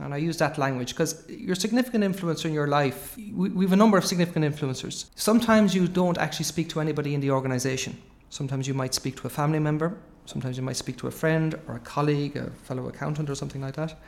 and 0.00 0.14
I 0.14 0.18
use 0.18 0.36
that 0.38 0.58
language 0.58 0.90
because 0.90 1.24
you're 1.28 1.54
a 1.54 1.56
significant 1.56 2.04
influencer 2.04 2.44
in 2.44 2.54
your 2.54 2.68
life. 2.68 3.16
We, 3.16 3.48
we 3.48 3.64
have 3.64 3.72
a 3.72 3.76
number 3.76 3.98
of 3.98 4.04
significant 4.04 4.44
influencers. 4.44 5.06
Sometimes 5.16 5.74
you 5.74 5.88
don't 5.88 6.18
actually 6.18 6.44
speak 6.44 6.68
to 6.70 6.80
anybody 6.80 7.14
in 7.14 7.20
the 7.20 7.32
organization. 7.32 8.00
Sometimes 8.30 8.68
you 8.68 8.74
might 8.74 8.94
speak 8.94 9.16
to 9.16 9.26
a 9.26 9.30
family 9.30 9.58
member. 9.58 9.96
Sometimes 10.24 10.56
you 10.56 10.62
might 10.62 10.76
speak 10.76 10.98
to 10.98 11.08
a 11.08 11.10
friend 11.10 11.58
or 11.66 11.76
a 11.76 11.80
colleague, 11.80 12.36
a 12.36 12.50
fellow 12.50 12.86
accountant, 12.88 13.28
or 13.28 13.34
something 13.34 13.60
like 13.60 13.74
that. 13.74 13.98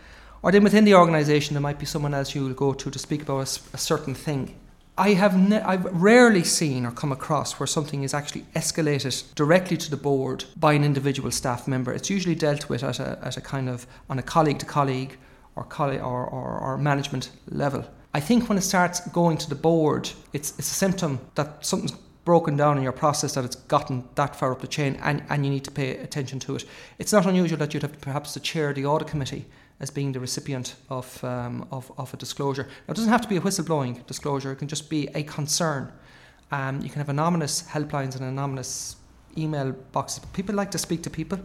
Or 0.42 0.52
then 0.52 0.62
within 0.62 0.84
the 0.84 0.94
organization, 0.94 1.54
there 1.54 1.60
might 1.60 1.78
be 1.78 1.86
someone 1.86 2.14
else 2.14 2.34
you 2.34 2.44
will 2.44 2.54
go 2.54 2.72
to 2.72 2.90
to 2.90 2.98
speak 2.98 3.22
about 3.22 3.38
a, 3.38 3.60
a 3.74 3.78
certain 3.78 4.14
thing. 4.14 4.54
I 4.96 5.14
have 5.14 5.36
ne- 5.36 5.62
I've 5.62 5.86
rarely 5.86 6.44
seen 6.44 6.84
or 6.84 6.92
come 6.92 7.10
across 7.10 7.58
where 7.58 7.66
something 7.66 8.02
is 8.02 8.14
actually 8.14 8.44
escalated 8.54 9.34
directly 9.34 9.76
to 9.78 9.90
the 9.90 9.96
board 9.96 10.44
by 10.56 10.74
an 10.74 10.84
individual 10.84 11.30
staff 11.30 11.66
member. 11.66 11.92
It's 11.92 12.10
usually 12.10 12.34
dealt 12.34 12.68
with 12.68 12.84
at 12.84 13.00
a, 13.00 13.18
at 13.22 13.36
a 13.36 13.40
kind 13.40 13.68
of 13.68 13.86
on 14.08 14.18
a 14.18 14.22
colleague 14.22 14.58
to 14.58 14.66
colleague 14.66 15.16
or, 15.56 15.66
or, 15.80 16.26
or, 16.26 16.58
or 16.58 16.78
management 16.78 17.30
level. 17.48 17.84
I 18.12 18.20
think 18.20 18.48
when 18.48 18.58
it 18.58 18.62
starts 18.62 19.00
going 19.08 19.36
to 19.38 19.48
the 19.48 19.54
board, 19.54 20.10
it's, 20.32 20.58
it's 20.58 20.70
a 20.70 20.74
symptom 20.74 21.20
that 21.36 21.64
something's 21.64 21.92
broken 22.24 22.56
down 22.56 22.76
in 22.76 22.82
your 22.82 22.92
process, 22.92 23.34
that 23.34 23.44
it's 23.44 23.56
gotten 23.56 24.04
that 24.14 24.36
far 24.36 24.52
up 24.52 24.60
the 24.60 24.66
chain, 24.66 24.98
and, 25.02 25.22
and 25.30 25.44
you 25.44 25.50
need 25.50 25.64
to 25.64 25.70
pay 25.70 25.96
attention 25.96 26.38
to 26.40 26.56
it. 26.56 26.64
It's 26.98 27.12
not 27.12 27.26
unusual 27.26 27.58
that 27.58 27.72
you'd 27.72 27.82
have 27.82 28.00
perhaps 28.00 28.34
to 28.34 28.40
chair 28.40 28.72
the 28.72 28.84
audit 28.84 29.08
committee 29.08 29.46
as 29.80 29.90
being 29.90 30.12
the 30.12 30.20
recipient 30.20 30.74
of, 30.90 31.22
um, 31.24 31.66
of, 31.70 31.90
of 31.96 32.12
a 32.12 32.16
disclosure. 32.16 32.64
Now, 32.86 32.92
it 32.92 32.94
doesn't 32.94 33.10
have 33.10 33.22
to 33.22 33.28
be 33.28 33.36
a 33.36 33.40
whistleblowing 33.40 34.06
disclosure, 34.06 34.52
it 34.52 34.56
can 34.56 34.68
just 34.68 34.90
be 34.90 35.08
a 35.14 35.22
concern. 35.22 35.92
Um, 36.52 36.80
you 36.82 36.90
can 36.90 36.98
have 36.98 37.08
anonymous 37.08 37.62
helplines 37.62 38.16
and 38.16 38.24
anonymous 38.24 38.96
email 39.38 39.72
boxes. 39.92 40.24
People 40.32 40.54
like 40.56 40.70
to 40.72 40.78
speak 40.78 41.02
to 41.04 41.10
people. 41.10 41.38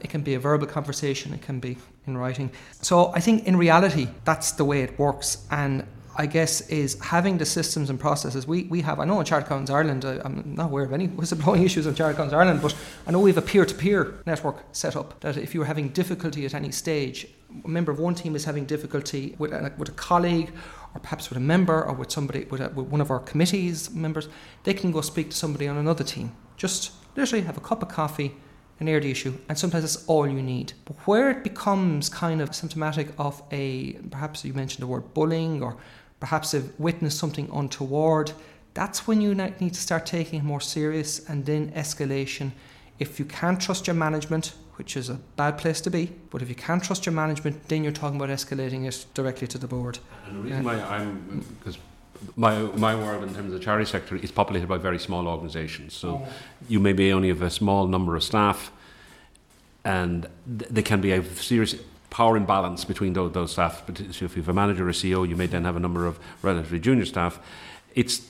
It 0.00 0.10
can 0.10 0.22
be 0.22 0.34
a 0.34 0.38
verbal 0.38 0.66
conversation, 0.66 1.34
it 1.34 1.42
can 1.42 1.60
be 1.60 1.76
in 2.06 2.16
writing. 2.16 2.50
So 2.82 3.12
I 3.14 3.20
think 3.20 3.46
in 3.46 3.56
reality, 3.56 4.08
that's 4.24 4.52
the 4.52 4.64
way 4.64 4.82
it 4.82 4.98
works. 4.98 5.46
And 5.50 5.86
I 6.20 6.26
guess 6.26 6.62
is 6.62 7.00
having 7.00 7.38
the 7.38 7.46
systems 7.46 7.90
and 7.90 8.00
processes 8.00 8.44
we, 8.44 8.64
we 8.64 8.80
have. 8.80 8.98
I 8.98 9.04
know 9.04 9.20
in 9.20 9.26
Accountants 9.26 9.70
Ireland, 9.70 10.04
I, 10.04 10.14
am 10.24 10.54
not 10.56 10.66
aware 10.66 10.82
of 10.82 10.92
any 10.92 11.06
whistleblowing 11.18 11.64
issues 11.64 11.86
in 11.86 11.92
Accountants 11.92 12.34
Ireland, 12.34 12.60
but 12.60 12.74
I 13.06 13.12
know 13.12 13.20
we 13.20 13.30
have 13.30 13.38
a 13.38 13.46
peer 13.46 13.64
to 13.64 13.74
peer 13.74 14.14
network 14.26 14.64
set 14.72 14.96
up 14.96 15.20
that 15.20 15.36
if 15.36 15.54
you're 15.54 15.64
having 15.64 15.90
difficulty 15.90 16.44
at 16.44 16.54
any 16.54 16.72
stage, 16.72 17.28
a 17.64 17.68
member 17.68 17.92
of 17.92 18.00
one 18.00 18.16
team 18.16 18.34
is 18.34 18.44
having 18.44 18.64
difficulty 18.64 19.36
with 19.38 19.52
a, 19.52 19.72
with 19.78 19.90
a 19.90 19.92
colleague 19.92 20.50
or 20.92 21.00
perhaps 21.00 21.30
with 21.30 21.36
a 21.36 21.40
member 21.40 21.84
or 21.84 21.94
with 21.94 22.10
somebody, 22.10 22.46
with, 22.46 22.60
a, 22.60 22.68
with 22.70 22.88
one 22.88 23.00
of 23.00 23.12
our 23.12 23.20
committees 23.20 23.94
members, 23.94 24.28
they 24.64 24.74
can 24.74 24.90
go 24.90 25.00
speak 25.00 25.30
to 25.30 25.36
somebody 25.36 25.68
on 25.68 25.76
another 25.76 26.02
team. 26.02 26.34
Just 26.56 26.90
literally 27.16 27.44
have 27.44 27.56
a 27.56 27.60
cup 27.60 27.80
of 27.80 27.88
coffee 27.88 28.34
an 28.80 28.88
air 28.88 28.98
issue, 28.98 29.34
and 29.48 29.58
sometimes 29.58 29.82
that's 29.82 30.06
all 30.06 30.26
you 30.28 30.42
need. 30.42 30.72
But 30.84 30.96
where 31.06 31.30
it 31.30 31.42
becomes 31.42 32.08
kind 32.08 32.40
of 32.40 32.54
symptomatic 32.54 33.08
of 33.18 33.42
a, 33.50 33.94
perhaps 34.10 34.44
you 34.44 34.52
mentioned 34.54 34.82
the 34.82 34.86
word 34.86 35.14
bullying, 35.14 35.62
or 35.62 35.76
perhaps 36.20 36.52
have 36.52 36.72
witnessed 36.78 37.18
something 37.18 37.48
untoward, 37.52 38.32
that's 38.74 39.06
when 39.06 39.20
you 39.20 39.34
need 39.34 39.74
to 39.74 39.80
start 39.80 40.06
taking 40.06 40.40
it 40.40 40.44
more 40.44 40.60
serious 40.60 41.28
and 41.28 41.46
then 41.46 41.72
escalation. 41.72 42.52
If 42.98 43.18
you 43.18 43.24
can't 43.24 43.60
trust 43.60 43.86
your 43.86 43.94
management, 43.94 44.54
which 44.76 44.96
is 44.96 45.08
a 45.08 45.14
bad 45.36 45.58
place 45.58 45.80
to 45.80 45.90
be, 45.90 46.12
but 46.30 46.40
if 46.40 46.48
you 46.48 46.54
can't 46.54 46.82
trust 46.82 47.04
your 47.04 47.12
management, 47.12 47.68
then 47.68 47.82
you're 47.82 47.92
talking 47.92 48.16
about 48.16 48.28
escalating 48.28 48.86
it 48.86 49.06
directly 49.14 49.48
to 49.48 49.58
the 49.58 49.66
board. 49.66 49.98
And 50.26 50.36
the 50.36 50.40
reason 50.40 50.64
why 50.64 50.80
I'm, 50.80 51.44
because 51.58 51.78
my 52.36 52.62
my 52.76 52.94
world 52.94 53.22
in 53.22 53.34
terms 53.34 53.52
of 53.52 53.58
the 53.58 53.64
charity 53.64 53.84
sector 53.84 54.16
is 54.16 54.30
populated 54.30 54.68
by 54.68 54.78
very 54.78 54.98
small 54.98 55.26
organisations. 55.28 55.94
So 55.94 56.22
oh. 56.24 56.28
you 56.68 56.80
may 56.80 56.92
be 56.92 57.12
only 57.12 57.28
have 57.28 57.42
a 57.42 57.50
small 57.50 57.86
number 57.86 58.16
of 58.16 58.22
staff, 58.22 58.70
and 59.84 60.26
th- 60.58 60.70
there 60.70 60.82
can 60.82 61.00
be 61.00 61.12
a 61.12 61.22
serious 61.36 61.74
power 62.10 62.36
imbalance 62.36 62.84
between 62.84 63.12
those, 63.12 63.32
those 63.32 63.52
staff. 63.52 63.82
But 63.86 64.00
if 64.00 64.20
you 64.20 64.28
have 64.28 64.48
a 64.48 64.52
manager 64.52 64.88
or 64.88 64.92
CEO, 64.92 65.28
you 65.28 65.36
may 65.36 65.46
then 65.46 65.64
have 65.64 65.76
a 65.76 65.80
number 65.80 66.06
of 66.06 66.18
relatively 66.42 66.80
junior 66.80 67.04
staff. 67.04 67.38
It's 67.94 68.26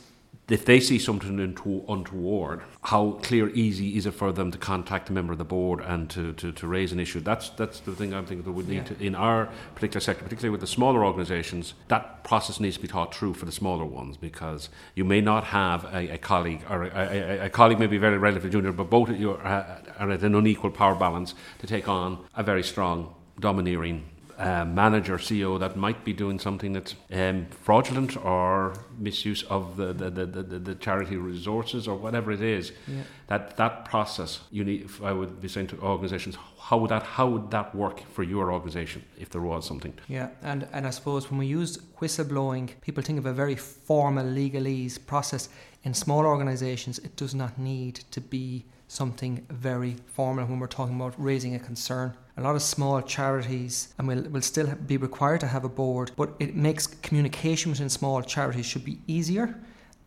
if 0.49 0.65
they 0.65 0.81
see 0.81 0.99
something 0.99 1.39
into, 1.39 1.85
untoward, 1.89 2.63
how 2.85 3.19
clear, 3.23 3.51
easy 3.51 3.97
is 3.97 4.07
it 4.07 4.13
for 4.13 4.33
them 4.33 4.51
to 4.51 4.59
contact 4.59 5.11
a 5.11 5.13
member 5.13 5.33
of 5.33 5.39
the 5.39 5.45
board 5.45 5.81
and 5.81 6.09
to, 6.11 6.33
to, 6.35 6.53
to 6.53 6.67
raise 6.67 6.91
an 6.91 6.99
issue? 6.99 7.21
That's 7.21 7.51
that's 7.51 7.81
the 7.81 7.93
thing 7.93 8.15
I'm 8.15 8.25
thinking 8.25 8.45
that 8.45 8.53
would 8.53 8.69
need 8.69 8.77
yeah. 8.77 8.85
to 8.85 9.03
in 9.05 9.15
our 9.15 9.51
particular 9.75 10.01
sector, 10.01 10.25
particularly 10.25 10.51
with 10.51 10.61
the 10.61 10.67
smaller 10.67 11.05
organisations. 11.05 11.75
That 11.89 12.25
process 12.25 12.61
needs 12.61 12.77
to 12.77 12.83
be 12.83 12.89
thought 12.89 13.15
through 13.15 13.35
for 13.35 13.45
the 13.45 13.53
smaller 13.53 13.85
ones 13.85 14.17
because 14.17 14.71
you 14.95 15.05
may 15.05 15.21
not 15.21 15.45
have 15.45 15.85
a, 15.85 16.15
a 16.15 16.19
colleague 16.19 16.63
or 16.71 16.85
a, 16.85 16.91
a, 16.95 17.45
a, 17.47 17.51
colleague 17.51 17.79
may 17.79 17.87
be 17.87 17.99
very 17.99 18.19
relatively 18.19 18.51
junior, 18.51 18.73
but 18.73 18.89
both 18.89 19.11
of 19.11 19.21
you 19.21 19.33
are, 19.33 19.81
are 19.99 20.11
at 20.11 20.23
an 20.23 20.35
unequal 20.35 20.71
power 20.71 20.95
balance 20.95 21.35
to 21.59 21.67
take 21.67 21.89
on 21.89 22.25
a 22.35 22.43
very 22.43 22.63
strong, 22.63 23.15
domineering 23.39 24.05
uh, 24.39 24.65
manager, 24.65 25.19
CEO 25.19 25.59
that 25.59 25.77
might 25.77 26.05
be 26.05 26.13
doing 26.13 26.39
something 26.39 26.73
that's 26.73 26.95
um, 27.13 27.47
fraudulent 27.63 28.17
or 28.25 28.75
misuse 28.97 29.43
of 29.45 29.77
the, 29.77 29.93
the, 29.93 30.11
the, 30.11 30.27
the, 30.27 30.59
the 30.59 30.75
charity 30.77 31.17
resources 31.17 31.89
or 31.89 31.97
whatever 31.97 32.31
it 32.31 32.41
is. 32.41 32.73
Yeah. 32.87 33.03
That 33.27 33.57
that 33.57 33.85
process, 33.85 34.41
you 34.51 34.65
need. 34.65 34.89
I 35.03 35.13
would 35.13 35.41
be 35.41 35.49
saying 35.49 35.67
to 35.69 35.81
organisations, 35.81 36.37
how 36.61 36.79
would 36.79 36.91
that 36.91 37.03
how 37.03 37.29
would 37.29 37.51
that 37.51 37.75
work 37.75 38.01
for 38.13 38.23
your 38.23 38.53
organisation 38.53 39.05
if 39.19 39.29
there 39.31 39.43
was 39.43 39.67
something? 39.67 39.95
Yeah, 40.09 40.29
and 40.43 40.69
and 40.73 40.87
I 40.87 40.91
suppose 40.91 41.31
when 41.31 41.39
we 41.39 41.47
use 41.47 41.77
whistleblowing, 42.01 42.81
people 42.81 43.03
think 43.03 43.19
of 43.19 43.27
a 43.27 43.33
very 43.33 43.57
formal 43.57 44.25
legalese 44.25 45.05
process. 45.05 45.49
In 45.83 45.95
small 45.95 46.27
organisations, 46.27 46.99
it 46.99 47.17
does 47.17 47.35
not 47.35 47.59
need 47.59 47.97
to 48.11 48.21
be 48.21 48.65
something 48.89 49.47
very 49.51 49.97
formal 50.07 50.47
when 50.47 50.59
we're 50.59 50.67
talking 50.67 50.97
about 50.97 51.15
raising 51.19 51.55
a 51.55 51.59
concern. 51.59 52.15
A 52.39 52.41
lot 52.41 52.55
of 52.55 52.63
small 52.63 53.03
charities 53.03 53.93
and 53.99 54.07
will, 54.07 54.23
will 54.31 54.43
still 54.43 54.73
be 54.87 54.97
required 54.97 55.41
to 55.41 55.49
have 55.49 55.65
a 55.65 55.69
board, 55.69 56.13
but 56.17 56.35
it 56.39 56.55
makes 56.55 56.87
communication 56.87 57.73
within 57.73 57.89
small 57.89 58.23
charities 58.23 58.65
should 58.65 58.85
be 58.85 59.01
easier 59.09 59.59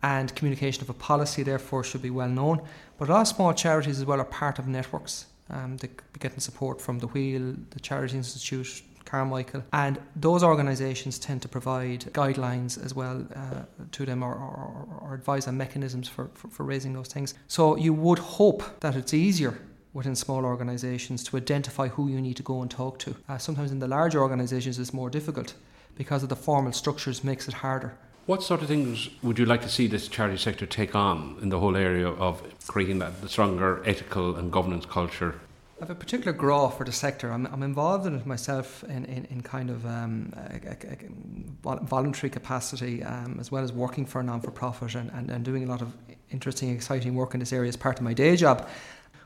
and 0.02 0.34
communication 0.34 0.82
of 0.82 0.88
a 0.88 0.94
policy 0.94 1.42
therefore 1.42 1.84
should 1.84 2.00
be 2.00 2.08
well 2.08 2.30
known. 2.30 2.62
But 2.96 3.10
a 3.10 3.12
lot 3.12 3.20
of 3.20 3.28
small 3.28 3.52
charities 3.52 3.98
as 3.98 4.06
well 4.06 4.18
are 4.18 4.24
part 4.24 4.58
of 4.58 4.66
networks. 4.66 5.26
Um, 5.50 5.76
they 5.76 5.88
be 5.88 6.20
getting 6.20 6.40
support 6.40 6.80
from 6.80 7.00
the 7.00 7.06
Wheel, 7.08 7.54
the 7.68 7.80
Charity 7.80 8.16
Institute, 8.16 8.82
Carmichael, 9.04 9.62
and 9.74 9.98
those 10.16 10.42
organisations 10.42 11.18
tend 11.18 11.42
to 11.42 11.48
provide 11.48 12.00
guidelines 12.14 12.82
as 12.82 12.94
well 12.94 13.26
uh, 13.36 13.64
to 13.90 14.06
them 14.06 14.22
or, 14.22 14.32
or, 14.32 14.86
or, 15.02 15.14
advise 15.14 15.46
on 15.46 15.58
mechanisms 15.58 16.08
for, 16.08 16.30
for, 16.32 16.48
for 16.48 16.62
raising 16.62 16.94
those 16.94 17.08
things. 17.08 17.34
So 17.46 17.76
you 17.76 17.92
would 17.92 18.18
hope 18.18 18.62
that 18.80 18.96
it's 18.96 19.12
easier 19.12 19.58
within 19.92 20.14
small 20.14 20.44
organisations 20.44 21.22
to 21.24 21.36
identify 21.36 21.88
who 21.88 22.08
you 22.08 22.20
need 22.20 22.36
to 22.36 22.42
go 22.42 22.62
and 22.62 22.70
talk 22.70 22.98
to. 23.00 23.14
Uh, 23.28 23.38
sometimes 23.38 23.72
in 23.72 23.78
the 23.78 23.88
larger 23.88 24.20
organisations 24.20 24.78
it's 24.78 24.92
more 24.92 25.10
difficult 25.10 25.54
because 25.94 26.22
of 26.22 26.28
the 26.28 26.36
formal 26.36 26.72
structures 26.72 27.22
makes 27.22 27.48
it 27.48 27.54
harder. 27.54 27.94
What 28.26 28.42
sort 28.42 28.62
of 28.62 28.68
things 28.68 29.10
would 29.22 29.38
you 29.38 29.46
like 29.46 29.62
to 29.62 29.68
see 29.68 29.88
this 29.88 30.08
charity 30.08 30.38
sector 30.38 30.64
take 30.64 30.94
on 30.94 31.38
in 31.42 31.48
the 31.48 31.58
whole 31.58 31.76
area 31.76 32.08
of 32.08 32.42
creating 32.66 33.00
that 33.00 33.12
stronger 33.28 33.82
ethical 33.84 34.36
and 34.36 34.52
governance 34.52 34.86
culture 34.86 35.40
I 35.82 35.86
have 35.86 35.90
a 35.90 35.98
particular 35.98 36.32
grow 36.32 36.68
for 36.68 36.84
the 36.84 36.92
sector. 36.92 37.32
I'm, 37.32 37.44
I'm 37.46 37.64
involved 37.64 38.06
in 38.06 38.14
it 38.14 38.24
myself 38.24 38.84
in, 38.84 39.04
in, 39.06 39.24
in 39.24 39.40
kind 39.40 39.68
of 39.68 39.84
um, 39.84 40.32
a, 40.36 40.68
a, 40.68 41.72
a 41.72 41.84
voluntary 41.84 42.30
capacity, 42.30 43.02
um, 43.02 43.38
as 43.40 43.50
well 43.50 43.64
as 43.64 43.72
working 43.72 44.06
for 44.06 44.20
a 44.20 44.22
non 44.22 44.40
for 44.40 44.52
profit 44.52 44.94
and, 44.94 45.10
and, 45.10 45.28
and 45.28 45.44
doing 45.44 45.64
a 45.64 45.66
lot 45.66 45.82
of 45.82 45.92
interesting, 46.30 46.70
exciting 46.70 47.16
work 47.16 47.34
in 47.34 47.40
this 47.40 47.52
area 47.52 47.68
as 47.68 47.76
part 47.76 47.98
of 47.98 48.04
my 48.04 48.14
day 48.14 48.36
job. 48.36 48.68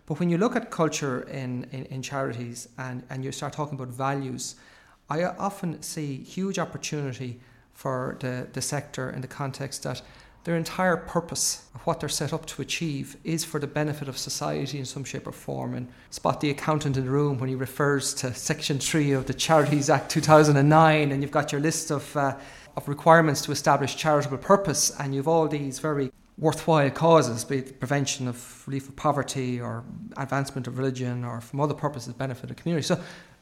But 0.07 0.21
when 0.21 0.31
you 0.31 0.39
look 0.39 0.55
at 0.55 0.71
culture 0.71 1.23
in, 1.23 1.67
in, 1.73 1.85
in 1.87 2.03
charities 2.03 2.69
and, 2.79 3.03
and 3.11 3.25
you 3.25 3.33
start 3.33 3.53
talking 3.53 3.75
about 3.75 3.89
values, 3.89 4.55
I 5.11 5.25
often 5.25 5.83
see 5.83 6.23
huge 6.23 6.59
opportunity 6.59 7.41
for 7.73 8.17
the, 8.21 8.47
the 8.53 8.63
sector 8.63 9.11
in 9.11 9.21
the 9.21 9.29
context 9.29 9.83
that 9.83 10.03
their 10.45 10.57
entire 10.57 10.97
purpose 10.97 11.67
of 11.75 11.81
what 11.83 11.99
they're 11.99 12.09
set 12.09 12.33
up 12.33 12.47
to 12.47 12.63
achieve 12.63 13.17
is 13.25 13.45
for 13.45 13.59
the 13.59 13.67
benefit 13.67 14.07
of 14.07 14.17
society 14.17 14.79
in 14.79 14.85
some 14.85 15.03
shape 15.03 15.27
or 15.27 15.33
form. 15.33 15.75
And 15.75 15.89
spot 16.11 16.41
the 16.41 16.51
accountant 16.51 16.97
in 16.97 17.05
the 17.05 17.11
room 17.11 17.39
when 17.39 17.49
he 17.49 17.57
refers 17.57 18.15
to 18.15 18.33
Section 18.33 18.79
3 18.79 19.11
of 19.11 19.27
the 19.27 19.35
Charities 19.35 19.91
Act 19.91 20.09
2009, 20.09 21.11
and 21.11 21.21
you've 21.21 21.33
got 21.33 21.51
your 21.51 21.61
list 21.61 21.91
of, 21.91 22.17
uh, 22.17 22.37
of 22.77 22.89
requirements 22.89 23.43
to 23.43 23.51
establish 23.51 23.97
charitable 23.97 24.39
purpose, 24.39 24.91
and 25.01 25.17
you've 25.17 25.27
all 25.27 25.49
these 25.49 25.81
very 25.81 26.13
worthwhile 26.39 26.91
causes, 26.91 27.45
be 27.45 27.59
it 27.59 27.67
the 27.67 27.73
prevention 27.73 28.29
of 28.29 28.63
relief 28.67 28.89
of 28.89 28.97
poverty 28.97 29.61
or 29.61 29.85
advancement 30.17 30.67
of 30.67 30.79
religion 30.79 31.25
or 31.25 31.41
from 31.41 31.61
other 31.61 31.75
purposes 31.75 32.13
benefit 32.13 32.49
the 32.49 32.55
community. 32.55 32.87
So 32.87 33.01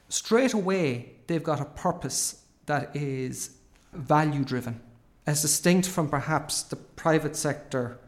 straight 0.08 0.52
away 0.52 1.10
they've 1.26 1.42
got 1.42 1.60
a 1.60 1.64
purpose 1.64 2.42
that 2.66 2.94
is 2.94 3.56
value 3.92 4.44
driven 4.44 4.80
as 5.26 5.42
distinct 5.42 5.88
from 5.88 6.08
perhaps 6.08 6.62
the 6.62 6.76
private 6.76 7.34
sector, 7.36 7.98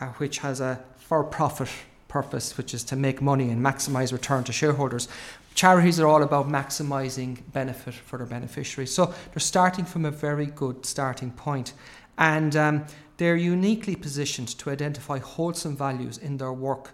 uh, 0.00 0.06
which 0.18 0.38
has 0.38 0.60
a 0.60 0.82
for 0.96 1.24
profit 1.24 1.68
purpose, 2.08 2.56
which 2.56 2.72
is 2.72 2.84
to 2.84 2.96
make 2.96 3.20
money 3.20 3.50
and 3.50 3.64
maximize 3.64 4.12
return 4.12 4.44
to 4.44 4.52
shareholders. 4.52 5.08
Charities 5.54 5.98
are 6.00 6.06
all 6.06 6.22
about 6.22 6.48
maximizing 6.48 7.40
benefit 7.52 7.94
for 7.94 8.18
their 8.18 8.26
beneficiaries. 8.26 8.94
So 8.94 9.06
they're 9.06 9.40
starting 9.40 9.84
from 9.84 10.04
a 10.04 10.10
very 10.10 10.46
good 10.46 10.86
starting 10.86 11.30
point. 11.32 11.74
And 12.16 12.54
um, 12.56 12.84
they're 13.16 13.36
uniquely 13.36 13.96
positioned 13.96 14.48
to 14.58 14.70
identify 14.70 15.18
wholesome 15.18 15.76
values 15.76 16.18
in 16.18 16.36
their 16.38 16.52
work 16.52 16.92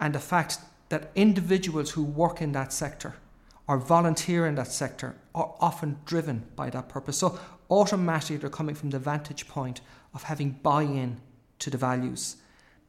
and 0.00 0.14
the 0.14 0.18
fact 0.18 0.58
that 0.88 1.10
individuals 1.14 1.90
who 1.92 2.02
work 2.02 2.42
in 2.42 2.52
that 2.52 2.72
sector 2.72 3.14
or 3.68 3.78
volunteer 3.78 4.46
in 4.46 4.56
that 4.56 4.72
sector 4.72 5.14
are 5.34 5.54
often 5.60 5.96
driven 6.04 6.44
by 6.56 6.68
that 6.70 6.88
purpose. 6.88 7.18
So 7.18 7.38
automatically 7.70 8.36
they're 8.36 8.50
coming 8.50 8.74
from 8.74 8.90
the 8.90 8.98
vantage 8.98 9.46
point 9.46 9.80
of 10.12 10.24
having 10.24 10.58
buy 10.62 10.82
in 10.82 11.20
to 11.60 11.70
the 11.70 11.78
values. 11.78 12.36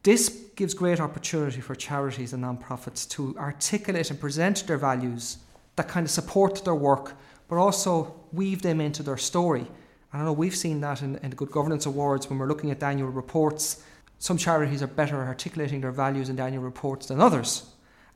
This 0.03 0.29
gives 0.55 0.73
great 0.73 0.99
opportunity 0.99 1.61
for 1.61 1.75
charities 1.75 2.33
and 2.33 2.41
non-profits 2.41 3.05
to 3.07 3.37
articulate 3.37 4.09
and 4.09 4.19
present 4.19 4.65
their 4.65 4.79
values 4.79 5.37
that 5.75 5.87
kind 5.87 6.05
of 6.05 6.11
support 6.11 6.65
their 6.65 6.75
work, 6.75 7.13
but 7.47 7.57
also 7.57 8.15
weave 8.31 8.63
them 8.63 8.81
into 8.81 9.03
their 9.03 9.17
story. 9.17 9.67
I 10.13 10.17
don't 10.17 10.25
know, 10.25 10.33
we've 10.33 10.55
seen 10.55 10.81
that 10.81 11.01
in, 11.01 11.15
in 11.17 11.29
the 11.29 11.35
Good 11.35 11.51
Governance 11.51 11.85
Awards 11.85 12.29
when 12.29 12.37
we're 12.37 12.47
looking 12.47 12.69
at 12.71 12.79
the 12.79 12.85
annual 12.85 13.09
reports. 13.09 13.83
Some 14.19 14.37
charities 14.37 14.83
are 14.83 14.87
better 14.87 15.21
at 15.21 15.27
articulating 15.27 15.81
their 15.81 15.91
values 15.91 16.29
in 16.29 16.35
the 16.35 16.43
annual 16.43 16.63
reports 16.63 17.07
than 17.07 17.21
others. 17.21 17.65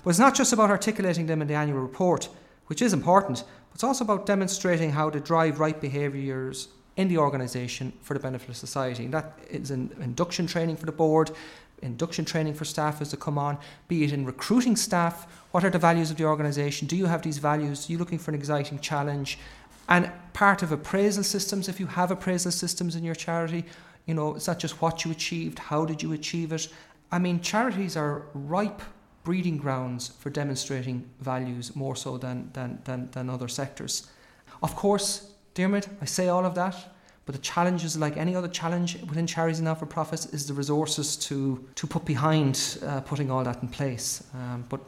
But 0.03 0.09
it's 0.09 0.19
not 0.19 0.35
just 0.35 0.53
about 0.53 0.69
articulating 0.69 1.25
them 1.25 1.41
in 1.41 1.47
the 1.47 1.55
annual 1.55 1.79
report, 1.79 2.29
which 2.67 2.81
is 2.81 2.93
important, 2.93 3.39
but 3.39 3.75
it's 3.75 3.83
also 3.83 4.03
about 4.03 4.25
demonstrating 4.25 4.91
how 4.91 5.09
to 5.09 5.19
drive 5.19 5.59
right 5.59 5.79
behaviours 5.79 6.67
in 6.97 7.07
the 7.07 7.17
organisation 7.17 7.93
for 8.01 8.13
the 8.13 8.19
benefit 8.19 8.49
of 8.49 8.57
society. 8.57 9.05
And 9.05 9.13
that 9.13 9.39
is 9.49 9.71
in 9.71 9.91
induction 9.99 10.47
training 10.47 10.77
for 10.77 10.85
the 10.85 10.91
board, 10.91 11.31
induction 11.81 12.25
training 12.25 12.53
for 12.53 12.65
staff 12.65 13.01
as 13.01 13.11
they 13.11 13.17
come 13.17 13.37
on, 13.37 13.57
be 13.87 14.03
it 14.03 14.13
in 14.13 14.25
recruiting 14.25 14.75
staff. 14.75 15.27
What 15.51 15.63
are 15.63 15.69
the 15.69 15.79
values 15.79 16.11
of 16.11 16.17
the 16.17 16.25
organisation? 16.25 16.87
Do 16.87 16.95
you 16.95 17.05
have 17.05 17.21
these 17.21 17.37
values? 17.37 17.87
Are 17.87 17.91
you 17.91 17.97
looking 17.97 18.19
for 18.19 18.31
an 18.31 18.35
exciting 18.35 18.79
challenge? 18.79 19.39
And 19.87 20.11
part 20.33 20.63
of 20.63 20.71
appraisal 20.71 21.23
systems, 21.23 21.69
if 21.69 21.79
you 21.79 21.87
have 21.87 22.11
appraisal 22.11 22.51
systems 22.51 22.95
in 22.95 23.03
your 23.03 23.15
charity, 23.15 23.65
you 24.05 24.13
know, 24.13 24.35
it's 24.35 24.47
not 24.47 24.59
just 24.59 24.81
what 24.81 25.05
you 25.05 25.11
achieved, 25.11 25.59
how 25.59 25.85
did 25.85 26.01
you 26.03 26.13
achieve 26.13 26.51
it? 26.51 26.67
I 27.11 27.19
mean, 27.19 27.39
charities 27.39 27.95
are 27.95 28.23
ripe 28.33 28.81
breeding 29.23 29.57
grounds 29.57 30.09
for 30.19 30.29
demonstrating 30.29 31.09
values 31.19 31.75
more 31.75 31.95
so 31.95 32.17
than, 32.17 32.49
than, 32.53 32.79
than, 32.83 33.09
than 33.11 33.29
other 33.29 33.47
sectors. 33.47 34.07
Of 34.61 34.75
course, 34.75 35.31
Dermot, 35.55 35.87
I 36.01 36.05
say 36.05 36.27
all 36.29 36.45
of 36.45 36.55
that, 36.55 36.75
but 37.25 37.33
the 37.33 37.41
challenge 37.41 37.83
is 37.83 37.97
like 37.97 38.17
any 38.17 38.35
other 38.35 38.47
challenge 38.47 39.01
within 39.01 39.25
charities 39.25 39.59
and 39.59 39.65
not 39.65 39.79
for 39.79 39.87
profits 39.87 40.27
is 40.27 40.45
the 40.45 40.53
resources 40.53 41.15
to, 41.17 41.67
to 41.75 41.87
put 41.87 42.05
behind 42.05 42.77
uh, 42.85 43.01
putting 43.01 43.31
all 43.31 43.43
that 43.43 43.61
in 43.63 43.67
place. 43.67 44.23
Um, 44.33 44.63
but 44.69 44.79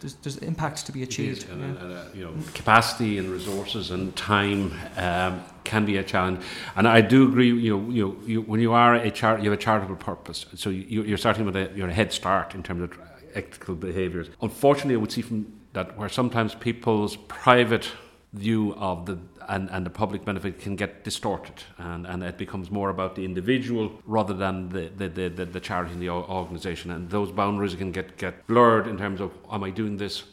there's, 0.00 0.14
there's 0.14 0.38
impact 0.38 0.86
to 0.86 0.92
be 0.92 1.02
achieved. 1.02 1.48
And, 1.50 1.60
yeah. 1.60 1.82
and, 1.82 1.92
uh, 1.92 2.04
you 2.14 2.24
know, 2.24 2.34
capacity 2.54 3.18
and 3.18 3.30
resources 3.30 3.90
and 3.90 4.14
time 4.16 4.72
um, 4.96 5.44
can 5.64 5.84
be 5.84 5.98
a 5.98 6.02
challenge. 6.02 6.42
And 6.76 6.88
I 6.88 7.00
do 7.00 7.28
agree. 7.28 7.48
You 7.48 7.76
know, 7.76 7.90
you, 7.90 8.22
you 8.26 8.42
when 8.42 8.60
you 8.60 8.72
are 8.72 8.94
a 8.94 9.10
char- 9.10 9.38
you 9.38 9.50
have 9.50 9.58
a 9.58 9.62
charitable 9.62 9.96
purpose, 9.96 10.46
so 10.54 10.70
you, 10.70 11.12
are 11.14 11.18
starting 11.18 11.44
with 11.44 11.56
a, 11.56 11.70
you're 11.74 11.88
a 11.88 11.92
head 11.92 12.12
start 12.12 12.54
in 12.54 12.62
terms 12.62 12.82
of 12.82 12.98
ethical 13.34 13.74
behaviours. 13.74 14.28
Unfortunately, 14.40 14.94
I 14.94 14.98
would 14.98 15.12
see 15.12 15.22
from 15.22 15.52
that 15.74 15.98
where 15.98 16.08
sometimes 16.08 16.54
people's 16.54 17.16
private 17.16 17.90
view 18.32 18.74
of 18.74 19.06
the 19.06 19.18
and, 19.48 19.70
and 19.70 19.84
the 19.84 19.90
public 19.90 20.24
benefit 20.24 20.60
can 20.60 20.76
get 20.76 21.04
distorted 21.04 21.62
and, 21.78 22.06
and 22.06 22.22
it 22.22 22.38
becomes 22.38 22.70
more 22.70 22.90
about 22.90 23.14
the 23.14 23.24
individual 23.24 23.92
rather 24.06 24.34
than 24.34 24.68
the, 24.68 24.90
the, 24.96 25.28
the, 25.28 25.44
the 25.44 25.60
charity 25.60 25.92
and 25.92 26.02
the 26.02 26.08
organisation 26.10 26.90
and 26.90 27.10
those 27.10 27.30
boundaries 27.30 27.74
can 27.74 27.92
get, 27.92 28.16
get 28.16 28.46
blurred 28.46 28.86
in 28.86 28.96
terms 28.96 29.20
of 29.20 29.32
am 29.50 29.64
I 29.64 29.70
doing 29.70 29.96
this 29.96 30.24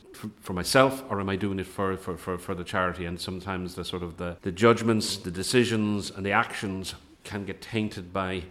for 0.41 0.54
myself 0.54 1.04
or 1.10 1.19
am 1.19 1.30
I 1.30 1.36
doing 1.36 1.60
it 1.60 1.67
for, 1.67 1.97
for, 1.97 2.17
for, 2.17 2.38
for 2.38 2.54
the 2.54 2.63
charity? 2.63 3.06
And 3.06 3.19
sometimes 3.19 3.76
the 3.76 3.86
sort 3.86 4.04
of 4.04 4.17
the, 4.17 4.38
the 4.41 4.52
judgments 4.52 5.17
the 5.17 5.32
decisions 5.32 6.12
and 6.12 6.26
the 6.26 6.32
actions 6.32 6.95
can 7.24 7.45
get 7.45 7.62
tainted 7.62 8.12
by 8.12 8.43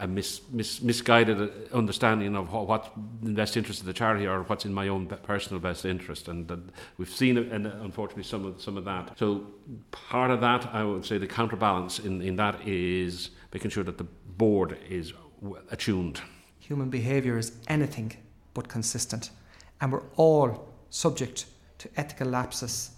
a 0.00 0.06
mis, 0.06 0.40
mis, 0.52 0.80
misguided 0.80 1.72
understanding 1.72 2.36
of 2.36 2.52
what, 2.52 2.68
what's 2.68 2.88
in 3.22 3.34
the 3.34 3.40
best 3.40 3.56
interest 3.56 3.80
of 3.80 3.86
the 3.86 3.92
charity 3.92 4.26
or 4.26 4.42
what's 4.44 4.64
in 4.64 4.72
my 4.72 4.88
own 4.88 5.06
personal 5.06 5.60
best 5.60 5.84
interest. 5.84 6.28
And 6.28 6.70
we've 6.98 7.10
seen, 7.10 7.36
and 7.36 7.66
unfortunately, 7.66 8.22
some 8.22 8.44
of, 8.44 8.62
some 8.62 8.76
of 8.76 8.84
that. 8.84 9.18
So, 9.18 9.46
part 9.90 10.30
of 10.30 10.40
that, 10.40 10.68
I 10.72 10.84
would 10.84 11.04
say 11.04 11.18
the 11.18 11.26
counterbalance 11.26 11.98
in, 11.98 12.22
in 12.22 12.36
that 12.36 12.66
is 12.66 13.30
making 13.52 13.70
sure 13.70 13.84
that 13.84 13.98
the 13.98 14.06
board 14.36 14.78
is 14.88 15.12
attuned. 15.70 16.20
Human 16.60 16.90
behaviour 16.90 17.38
is 17.38 17.52
anything 17.66 18.16
but 18.54 18.68
consistent, 18.68 19.30
and 19.80 19.92
we're 19.92 20.06
all 20.16 20.68
subject 20.90 21.46
to 21.78 21.88
ethical 21.96 22.28
lapses 22.28 22.90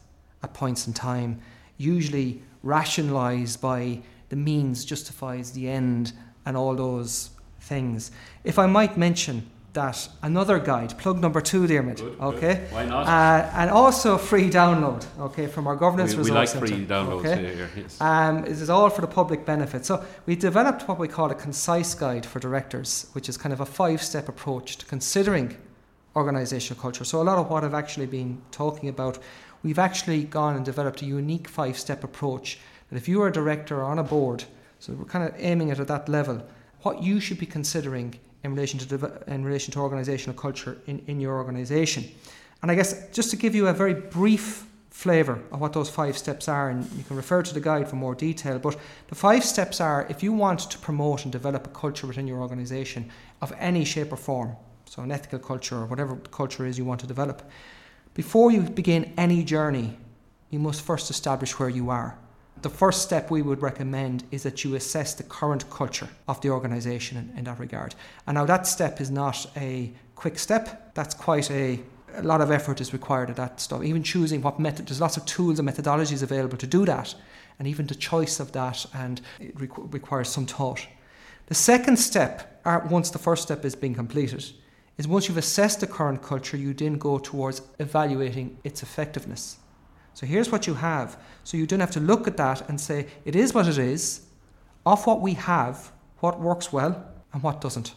at 0.42 0.54
points 0.54 0.86
in 0.86 0.92
time, 0.92 1.40
usually 1.76 2.42
rationalised 2.62 3.60
by 3.60 4.00
the 4.28 4.36
means 4.36 4.84
justifies 4.84 5.52
the 5.52 5.68
end 5.68 6.12
and 6.46 6.56
all 6.56 6.74
those 6.74 7.30
things. 7.60 8.10
If 8.44 8.58
I 8.58 8.66
might 8.66 8.96
mention 8.96 9.50
that 9.72 10.08
another 10.22 10.58
guide, 10.58 10.98
plug 10.98 11.20
number 11.20 11.40
two, 11.40 11.66
Dermot. 11.66 11.98
Good, 11.98 12.20
okay. 12.20 12.54
Good. 12.54 12.72
Why 12.72 12.84
not? 12.86 13.06
Uh, 13.06 13.50
and 13.54 13.70
also 13.70 14.18
free 14.18 14.50
download. 14.50 15.06
Okay, 15.20 15.46
from 15.46 15.66
our 15.66 15.76
governance 15.76 16.12
we, 16.12 16.18
resource 16.18 16.30
we 16.30 16.38
like 16.38 16.48
center. 16.48 16.66
free 16.66 16.86
downloads 16.86 17.20
okay? 17.20 17.54
here. 17.54 17.70
Yes. 17.76 18.00
Um, 18.00 18.42
this 18.42 18.60
is 18.60 18.70
all 18.70 18.90
for 18.90 19.00
the 19.00 19.06
public 19.06 19.46
benefit. 19.46 19.86
So 19.86 20.04
we 20.26 20.34
developed 20.34 20.88
what 20.88 20.98
we 20.98 21.06
call 21.06 21.30
a 21.30 21.34
concise 21.34 21.94
guide 21.94 22.26
for 22.26 22.40
directors, 22.40 23.08
which 23.12 23.28
is 23.28 23.36
kind 23.36 23.52
of 23.52 23.60
a 23.60 23.66
five-step 23.66 24.28
approach 24.28 24.78
to 24.78 24.86
considering 24.86 25.56
organisational 26.16 26.78
culture. 26.78 27.04
So 27.04 27.22
a 27.22 27.26
lot 27.30 27.38
of 27.38 27.48
what 27.48 27.62
I've 27.62 27.74
actually 27.74 28.06
been 28.06 28.42
talking 28.50 28.88
about, 28.88 29.18
we've 29.62 29.78
actually 29.78 30.24
gone 30.24 30.56
and 30.56 30.64
developed 30.64 31.02
a 31.02 31.06
unique 31.06 31.46
five-step 31.46 32.02
approach 32.02 32.58
that 32.88 32.96
if 32.96 33.08
you 33.08 33.22
are 33.22 33.28
a 33.28 33.32
director 33.32 33.82
or 33.82 33.84
on 33.84 34.00
a 34.00 34.02
board 34.02 34.44
so 34.80 34.94
we're 34.94 35.04
kind 35.04 35.28
of 35.28 35.34
aiming 35.38 35.68
it 35.68 35.78
at 35.78 35.88
that 35.88 36.08
level. 36.08 36.42
What 36.82 37.02
you 37.02 37.20
should 37.20 37.38
be 37.38 37.46
considering 37.46 38.18
in 38.42 38.54
relation 38.54 38.78
to 38.78 39.22
in 39.26 39.44
relation 39.44 39.72
to 39.72 39.78
organisational 39.78 40.34
culture 40.34 40.78
in, 40.86 41.04
in 41.06 41.20
your 41.20 41.36
organisation. 41.36 42.04
And 42.62 42.70
I 42.70 42.74
guess 42.74 43.08
just 43.12 43.30
to 43.30 43.36
give 43.36 43.54
you 43.54 43.68
a 43.68 43.72
very 43.72 43.94
brief 43.94 44.66
flavour 44.88 45.38
of 45.52 45.60
what 45.60 45.74
those 45.74 45.90
five 45.90 46.16
steps 46.16 46.48
are, 46.48 46.70
and 46.70 46.90
you 46.92 47.04
can 47.04 47.16
refer 47.16 47.42
to 47.42 47.54
the 47.54 47.60
guide 47.60 47.88
for 47.88 47.96
more 47.96 48.14
detail. 48.14 48.58
But 48.58 48.76
the 49.08 49.14
five 49.14 49.44
steps 49.44 49.80
are 49.80 50.06
if 50.08 50.22
you 50.22 50.32
want 50.32 50.60
to 50.70 50.78
promote 50.78 51.24
and 51.24 51.32
develop 51.32 51.66
a 51.66 51.70
culture 51.70 52.06
within 52.06 52.26
your 52.26 52.40
organisation 52.40 53.10
of 53.42 53.52
any 53.58 53.84
shape 53.84 54.12
or 54.12 54.16
form, 54.16 54.56
so 54.86 55.02
an 55.02 55.12
ethical 55.12 55.38
culture 55.38 55.76
or 55.76 55.86
whatever 55.86 56.16
culture 56.16 56.64
is 56.64 56.78
you 56.78 56.86
want 56.86 57.00
to 57.00 57.06
develop, 57.06 57.42
before 58.14 58.50
you 58.50 58.62
begin 58.62 59.12
any 59.18 59.44
journey, 59.44 59.98
you 60.48 60.58
must 60.58 60.80
first 60.82 61.10
establish 61.10 61.58
where 61.58 61.68
you 61.68 61.90
are 61.90 62.18
the 62.62 62.70
first 62.70 63.02
step 63.02 63.30
we 63.30 63.42
would 63.42 63.62
recommend 63.62 64.24
is 64.30 64.42
that 64.42 64.64
you 64.64 64.74
assess 64.74 65.14
the 65.14 65.22
current 65.22 65.68
culture 65.70 66.08
of 66.28 66.40
the 66.40 66.50
organisation 66.50 67.16
in, 67.16 67.38
in, 67.38 67.44
that 67.44 67.58
regard. 67.58 67.94
And 68.26 68.34
now 68.34 68.44
that 68.46 68.66
step 68.66 69.00
is 69.00 69.10
not 69.10 69.46
a 69.56 69.92
quick 70.14 70.38
step. 70.38 70.94
That's 70.94 71.14
quite 71.14 71.50
a 71.50 71.80
a 72.14 72.22
lot 72.22 72.40
of 72.40 72.50
effort 72.50 72.80
is 72.80 72.92
required 72.92 73.30
at 73.30 73.36
that 73.36 73.60
stuff. 73.60 73.82
Even 73.82 74.02
choosing 74.02 74.42
what 74.42 74.58
method, 74.58 74.86
there's 74.86 75.00
lots 75.00 75.16
of 75.16 75.24
tools 75.26 75.58
and 75.58 75.68
methodologies 75.68 76.22
available 76.22 76.56
to 76.58 76.66
do 76.66 76.84
that, 76.86 77.14
and 77.58 77.68
even 77.68 77.86
the 77.86 77.94
choice 77.94 78.40
of 78.40 78.52
that, 78.52 78.86
and 78.94 79.20
it 79.38 79.56
requ- 79.56 79.92
requires 79.92 80.28
some 80.28 80.46
thought. 80.46 80.86
The 81.46 81.54
second 81.54 81.98
step, 81.98 82.60
uh, 82.64 82.80
once 82.88 83.10
the 83.10 83.18
first 83.18 83.42
step 83.42 83.64
is 83.64 83.74
being 83.74 83.94
completed, 83.94 84.44
is 84.98 85.08
once 85.08 85.28
you've 85.28 85.36
assessed 85.36 85.80
the 85.80 85.86
current 85.86 86.22
culture, 86.22 86.56
you 86.56 86.74
then 86.74 86.98
go 86.98 87.18
towards 87.18 87.62
evaluating 87.78 88.58
its 88.64 88.82
effectiveness. 88.82 89.58
So 90.20 90.26
here's 90.26 90.52
what 90.52 90.66
you 90.66 90.74
have. 90.74 91.16
So 91.44 91.56
you 91.56 91.66
don't 91.66 91.80
have 91.80 91.92
to 91.92 92.00
look 92.00 92.28
at 92.28 92.36
that 92.36 92.68
and 92.68 92.78
say, 92.78 93.06
it 93.24 93.34
is 93.34 93.54
what 93.54 93.66
it 93.66 93.78
is, 93.78 94.20
of 94.84 95.06
what 95.06 95.22
we 95.22 95.32
have, 95.32 95.92
what 96.18 96.38
works 96.38 96.70
well 96.70 97.02
and 97.32 97.42
what 97.42 97.62
doesn't. 97.62 97.94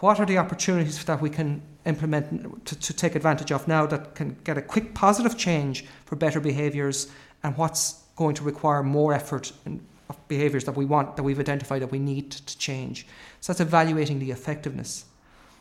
What 0.00 0.20
are 0.20 0.26
the 0.26 0.36
opportunities 0.36 1.02
that 1.02 1.22
we 1.22 1.30
can 1.30 1.62
implement 1.86 2.66
to, 2.66 2.78
to 2.78 2.92
take 2.92 3.14
advantage 3.14 3.50
of 3.50 3.66
now 3.66 3.86
that 3.86 4.14
can 4.14 4.36
get 4.44 4.58
a 4.58 4.60
quick 4.60 4.92
positive 4.92 5.38
change 5.38 5.86
for 6.04 6.14
better 6.14 6.40
behaviours 6.40 7.10
and 7.42 7.56
what's 7.56 8.02
going 8.16 8.34
to 8.34 8.44
require 8.44 8.82
more 8.82 9.14
effort 9.14 9.50
in 9.64 9.80
of 10.10 10.28
behaviours 10.28 10.64
that 10.64 10.76
we 10.76 10.84
want, 10.84 11.16
that 11.16 11.22
we've 11.22 11.40
identified 11.40 11.80
that 11.80 11.90
we 11.90 11.98
need 11.98 12.32
to 12.32 12.58
change. 12.58 13.06
So 13.40 13.50
that's 13.50 13.60
evaluating 13.62 14.18
the 14.18 14.30
effectiveness. 14.30 15.06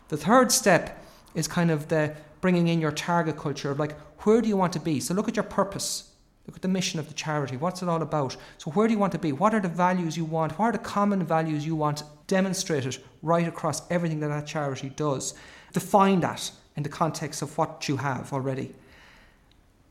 The 0.10 0.18
third 0.18 0.52
step 0.52 1.02
is 1.34 1.48
kind 1.48 1.72
of 1.72 1.88
the 1.88 2.14
bringing 2.44 2.68
in 2.68 2.82
your 2.82 2.92
target 2.92 3.38
culture 3.38 3.72
of 3.72 3.80
like, 3.80 3.98
where 4.26 4.42
do 4.42 4.50
you 4.50 4.58
want 4.58 4.74
to 4.74 4.80
be? 4.80 5.00
So 5.00 5.14
look 5.14 5.30
at 5.30 5.38
your 5.38 5.44
purpose. 5.46 6.10
Look 6.46 6.58
at 6.58 6.62
the 6.62 6.68
mission 6.68 7.00
of 7.00 7.08
the 7.08 7.14
charity. 7.14 7.56
What's 7.56 7.82
it 7.82 7.88
all 7.88 8.02
about? 8.02 8.36
So, 8.58 8.70
where 8.72 8.86
do 8.86 8.94
you 8.94 9.00
want 9.00 9.14
to 9.14 9.18
be? 9.18 9.32
What 9.32 9.54
are 9.56 9.62
the 9.62 9.70
values 9.70 10.18
you 10.18 10.26
want? 10.26 10.60
What 10.60 10.66
are 10.66 10.72
the 10.74 10.78
common 10.78 11.26
values 11.26 11.66
you 11.66 11.74
want 11.74 12.04
demonstrated 12.28 12.98
right 13.22 13.48
across 13.48 13.90
everything 13.90 14.20
that 14.20 14.28
that 14.28 14.46
charity 14.46 14.90
does? 14.90 15.36
Define 15.72 16.20
that 16.20 16.52
in 16.76 16.84
the 16.84 16.90
context 16.90 17.42
of 17.42 17.58
what 17.58 17.88
you 17.88 17.96
have 17.96 18.34
already. 18.34 18.76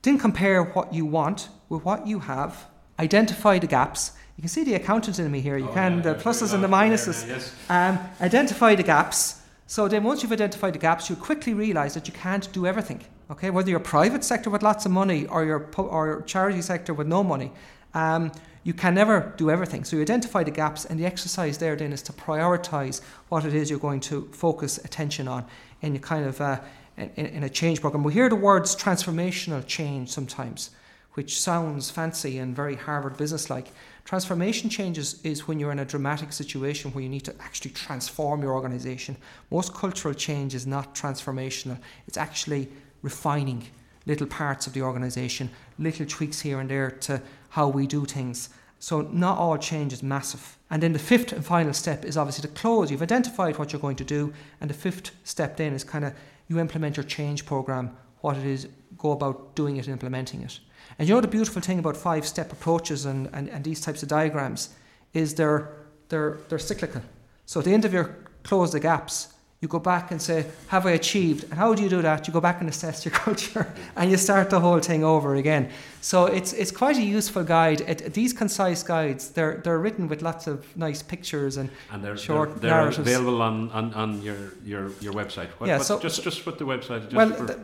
Then 0.03 0.19
compare 0.19 0.63
what 0.63 0.93
you 0.93 1.07
want 1.07 1.49
with 1.71 1.87
what 1.87 2.07
you 2.07 2.19
have. 2.19 2.67
Identify 2.99 3.59
the 3.61 3.67
gaps. 3.67 4.13
You 4.37 4.43
can 4.43 4.51
see 4.51 4.63
the 4.65 4.75
accountant 4.75 5.19
in 5.19 5.31
me 5.33 5.41
here. 5.41 5.57
You 5.57 5.71
Oh, 5.71 5.73
can, 5.73 5.93
yeah, 5.97 6.13
the 6.13 6.15
pluses 6.17 6.53
and 6.53 6.63
the 6.63 6.69
minuses. 6.69 7.27
yeah, 7.27 7.35
yes. 7.37 7.55
Um, 7.71 7.99
identify 8.21 8.75
the 8.75 8.83
gaps. 8.83 9.41
So 9.73 9.89
then, 9.89 10.05
once 10.05 10.23
you've 10.23 10.33
identified 10.33 10.75
the 10.75 10.79
gaps, 10.79 11.09
you 11.09 11.17
quickly 11.17 11.55
realise 11.55 11.95
that 11.95 12.07
you 12.07 12.13
can't 12.13 12.47
do 12.53 12.67
everything. 12.67 13.07
Okay, 13.31 13.49
whether 13.49 13.71
you're 13.71 13.81
private 13.81 14.23
sector 14.23 14.51
with 14.51 14.63
lots 14.63 14.85
of 14.85 14.93
money 14.93 15.25
or 15.29 15.47
your 15.47 15.71
or 15.79 16.21
charity 16.27 16.61
sector 16.61 16.93
with 16.93 17.07
no 17.07 17.25
money, 17.25 17.51
um, 17.95 18.31
you 18.65 18.75
can 18.75 18.95
never 18.95 19.33
do 19.39 19.51
everything. 19.51 19.85
So 19.85 19.97
you 19.97 20.03
identify 20.03 20.43
the 20.45 20.51
gaps, 20.51 20.85
and 20.85 21.01
the 21.01 21.07
exercise 21.07 21.57
there 21.57 21.75
then 21.75 21.95
is 21.95 22.03
to 22.03 22.13
prioritise 22.13 23.01
what 23.31 23.47
it 23.47 23.55
is 23.55 23.71
you're 23.71 23.79
going 23.79 24.01
to 24.01 24.29
focus 24.33 24.77
attention 24.77 25.27
on 25.27 25.47
in 25.81 25.97
a 25.97 25.99
kind 25.99 26.27
of 26.27 26.39
uh, 26.43 26.61
in, 26.99 27.09
in 27.39 27.43
a 27.43 27.49
change 27.49 27.81
program. 27.81 28.05
We 28.05 28.13
hear 28.13 28.29
the 28.29 28.37
words 28.37 28.77
transformational 28.77 29.67
change 29.67 30.11
sometimes, 30.11 30.69
which 31.15 31.41
sounds 31.41 31.91
fancy 31.91 32.37
and 32.37 32.55
very 32.55 32.75
Harvard 32.75 33.17
business 33.17 33.49
like. 33.49 33.69
Transformation 34.05 34.69
changes 34.69 35.21
is 35.23 35.47
when 35.47 35.59
you're 35.59 35.73
in 35.73 35.79
a 35.79 35.85
dramatic 35.85 36.33
situation 36.33 36.91
where 36.93 37.03
you 37.03 37.09
need 37.09 37.25
to 37.25 37.35
actually 37.41 37.71
transform 37.71 38.43
your 38.43 38.53
organization. 38.53 39.17
Most 39.51 39.73
cultural 39.75 40.13
change 40.13 40.55
is 40.55 40.67
not 40.67 40.95
transformational, 40.95 41.79
it's 42.07 42.17
actually 42.17 42.69
refining 43.03 43.65
little 44.07 44.27
parts 44.27 44.67
of 44.67 44.73
the 44.73 44.83
organization, 44.83 45.49
little 45.79 46.07
tweaks 46.07 46.41
here 46.41 46.59
and 46.61 46.69
there 46.69 46.91
to 46.91 47.23
how 47.51 47.69
we 47.69 47.87
do 47.87 48.05
things. 48.05 48.49
So, 48.81 49.03
not 49.03 49.39
all 49.39 49.57
change 49.59 49.93
is 49.93 50.03
massive. 50.03 50.59
And 50.69 50.83
then 50.83 50.93
the 50.93 50.99
fifth 50.99 51.33
and 51.33 51.45
final 51.45 51.73
step 51.73 52.05
is 52.05 52.17
obviously 52.17 52.43
to 52.43 52.55
close. 52.55 52.91
You've 52.91 53.03
identified 53.03 53.57
what 53.57 53.73
you're 53.73 53.81
going 53.81 53.97
to 53.97 54.05
do, 54.05 54.33
and 54.61 54.69
the 54.69 54.75
fifth 54.75 55.13
step 55.23 55.57
then 55.57 55.73
is 55.73 55.85
kind 55.85 56.05
of 56.05 56.15
you 56.49 56.59
implement 56.59 56.97
your 56.97 57.05
change 57.05 57.47
program, 57.47 57.97
what 58.23 58.37
it 58.37 58.45
is, 58.45 58.67
go 58.99 59.13
about 59.13 59.55
doing 59.55 59.77
it 59.77 59.87
and 59.87 59.93
implementing 59.93 60.43
it. 60.43 60.59
And 60.99 61.09
you 61.09 61.15
know 61.15 61.21
the 61.21 61.29
beautiful 61.29 61.63
thing 61.63 61.79
about 61.79 61.97
five 61.97 62.27
step 62.27 62.53
approaches 62.53 63.05
and, 63.05 63.29
and, 63.33 63.49
and 63.49 63.65
these 63.65 63.81
types 63.81 64.03
of 64.03 64.09
diagrams 64.09 64.71
is 65.15 65.35
they're, 65.35 65.73
they're, 66.09 66.39
they're 66.49 66.59
cyclical. 66.59 67.03
So 67.47 67.61
at 67.61 67.67
the 67.67 67.75
end 67.75 67.85
of 67.85 67.93
your 67.93 68.17
close 68.43 68.73
the 68.73 68.81
gaps, 68.81 69.29
you 69.63 69.69
go 69.69 69.79
back 69.79 70.11
and 70.11 70.21
say, 70.21 70.45
Have 70.67 70.87
I 70.87 70.91
achieved? 70.91 71.45
And 71.45 71.55
how 71.55 71.73
do 71.73 71.85
you 71.85 71.89
do 71.89 72.03
that? 72.03 72.27
You 72.27 72.35
go 72.35 72.41
back 72.41 72.59
and 72.61 72.69
assess 72.69 73.05
your 73.05 73.15
culture 73.15 73.73
and 73.97 74.11
you 74.11 74.17
start 74.17 74.51
the 74.51 74.59
whole 74.59 74.81
thing 74.81 75.05
over 75.05 75.37
again. 75.37 75.71
So 76.01 76.27
it's, 76.27 76.53
it's 76.53 76.73
quite 76.73 76.97
a 76.97 77.03
useful 77.03 77.45
guide. 77.45 77.83
It, 77.83 78.13
these 78.13 78.33
concise 78.33 78.83
guides, 78.83 79.31
they're, 79.31 79.59
they're 79.63 79.79
written 79.79 80.09
with 80.09 80.21
lots 80.21 80.49
of 80.49 80.67
nice 80.77 81.01
pictures 81.01 81.59
and, 81.59 81.71
And 81.93 82.03
they're, 82.03 82.17
short 82.17 82.61
they're, 82.61 82.71
they're 82.71 82.81
narratives. 82.81 82.99
available 83.09 83.41
on, 83.41 83.71
on, 83.71 83.95
on 83.95 84.21
your, 84.23 84.37
your, 84.65 84.91
your 85.01 85.13
website. 85.13 85.47
What, 85.59 85.69
Yeah, 85.69 85.77
what- 85.79 85.87
so- 85.87 86.01
just, 86.01 86.25
just 86.25 86.45
put 86.45 86.59
the 86.59 86.65
website. 86.65 87.03
Just 87.05 87.15
well, 87.15 87.29
the, 87.29 87.57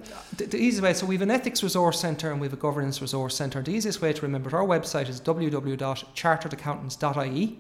the, 0.47 0.57
easy 0.57 0.81
way. 0.81 0.95
So 0.95 1.05
we 1.05 1.17
have 1.17 1.23
an 1.23 1.33
ethics 1.33 1.65
resource 1.65 1.99
centre 1.99 2.31
and 2.31 2.41
we 2.41 2.47
have 2.47 2.55
a 2.55 2.57
governance 2.57 3.01
resource 3.03 3.35
centre. 3.35 3.61
The 3.61 3.73
easiest 3.73 4.01
way 4.01 4.13
to 4.13 4.23
remember 4.23 4.51
it, 4.51 4.55
our 4.55 4.65
website 4.65 5.09
is 5.09 5.21
www.charteredaccountants.ie. 5.21 7.59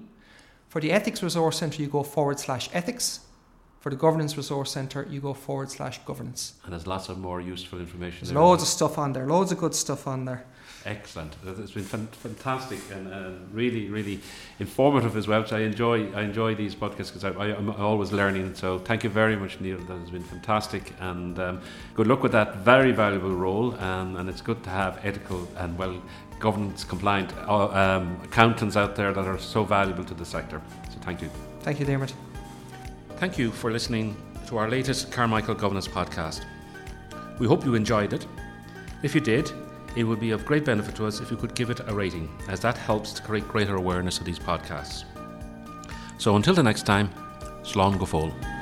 For 0.69 0.81
the 0.81 0.93
ethics 0.93 1.25
resource 1.25 1.59
centre, 1.59 1.83
you 1.83 1.89
go 1.89 2.05
forward 2.05 2.39
slash 2.39 2.71
ethics. 2.73 3.19
For 3.89 3.95
the 3.95 4.01
governance 4.01 4.37
resource 4.37 4.71
centre, 4.73 5.07
you 5.09 5.19
go 5.19 5.33
forward 5.33 5.71
slash 5.71 5.99
governance. 6.05 6.53
and 6.65 6.75
there's 6.75 6.87
lots 6.87 7.09
of 7.09 7.19
more 7.19 7.41
useful 7.41 7.81
information. 7.81 8.19
There's 8.27 8.35
there. 8.35 8.43
loads 8.43 8.63
of 8.63 8.69
stuff 8.69 8.99
on 8.99 9.15
there, 9.15 9.27
loads 9.27 9.51
of 9.51 9.57
good 9.57 9.75
stuff 9.75 10.07
on 10.07 10.27
there. 10.27 10.45
Excellent. 10.85 11.35
It's 11.47 11.71
been 11.71 11.85
fantastic 11.85 12.81
and 12.93 13.11
uh, 13.11 13.31
really, 13.51 13.89
really 13.89 14.21
informative 14.59 15.17
as 15.17 15.27
well. 15.27 15.47
So 15.47 15.57
I 15.57 15.61
enjoy 15.61 16.13
I 16.13 16.21
enjoy 16.21 16.55
these 16.55 16.75
podcasts 16.75 17.15
because 17.15 17.25
I, 17.25 17.31
I'm 17.31 17.71
always 17.71 18.13
learning. 18.13 18.55
So 18.57 18.79
thank 18.79 19.05
you 19.05 19.11
very 19.11 19.37
much, 19.37 19.59
Neil. 19.59 19.79
That 19.79 19.99
has 20.01 20.11
been 20.11 20.29
fantastic 20.35 20.93
and 21.01 21.39
um, 21.39 21.61
good 21.95 22.09
luck 22.09 22.23
with 22.23 22.33
that 22.33 22.57
very 22.57 22.93
valuable 22.93 23.35
role. 23.35 23.73
And, 23.77 24.19
and 24.19 24.29
it's 24.29 24.43
good 24.43 24.63
to 24.65 24.71
have 24.71 25.01
ethical 25.03 25.49
and 25.57 25.79
well 25.79 25.97
governance 26.41 26.85
compliant 26.85 27.33
uh, 27.49 27.69
um, 27.69 28.21
accountants 28.23 28.77
out 28.77 28.97
there 28.97 29.15
that 29.15 29.27
are 29.27 29.39
so 29.39 29.65
valuable 29.65 30.05
to 30.05 30.13
the 30.13 30.27
sector. 30.27 30.61
So 30.93 30.99
thank 31.01 31.23
you. 31.23 31.31
Thank 31.63 31.81
you, 31.81 31.87
Dermot. 31.87 32.13
Thank 33.19 33.37
you 33.37 33.51
for 33.51 33.73
listening 33.73 34.15
to 34.47 34.59
our 34.59 34.71
latest 34.71 35.11
Carmichael 35.11 35.57
Governance 35.57 35.89
podcast. 35.89 36.45
We 37.41 37.49
hope 37.49 37.65
you 37.65 37.75
enjoyed 37.75 38.13
it. 38.13 38.25
If 39.03 39.13
you 39.13 39.21
did, 39.21 39.51
it 39.97 40.05
would 40.05 40.21
be 40.21 40.31
of 40.31 40.47
great 40.47 40.65
benefit 40.65 40.95
to 40.95 41.07
us 41.07 41.21
if 41.21 41.29
you 41.29 41.37
could 41.37 41.57
give 41.57 41.69
it 41.71 41.81
a 41.89 41.93
rating, 41.93 42.31
as 42.49 42.61
that 42.61 42.79
helps 42.79 43.13
to 43.15 43.23
create 43.23 43.49
greater 43.49 43.75
awareness 43.75 44.21
of 44.21 44.25
these 44.25 44.39
podcasts. 44.39 45.03
So 46.19 46.37
until 46.37 46.55
the 46.55 46.63
next 46.63 46.87
time, 46.87 47.11
Slán 47.65 47.99
go 47.99 48.05
fóill. 48.07 48.58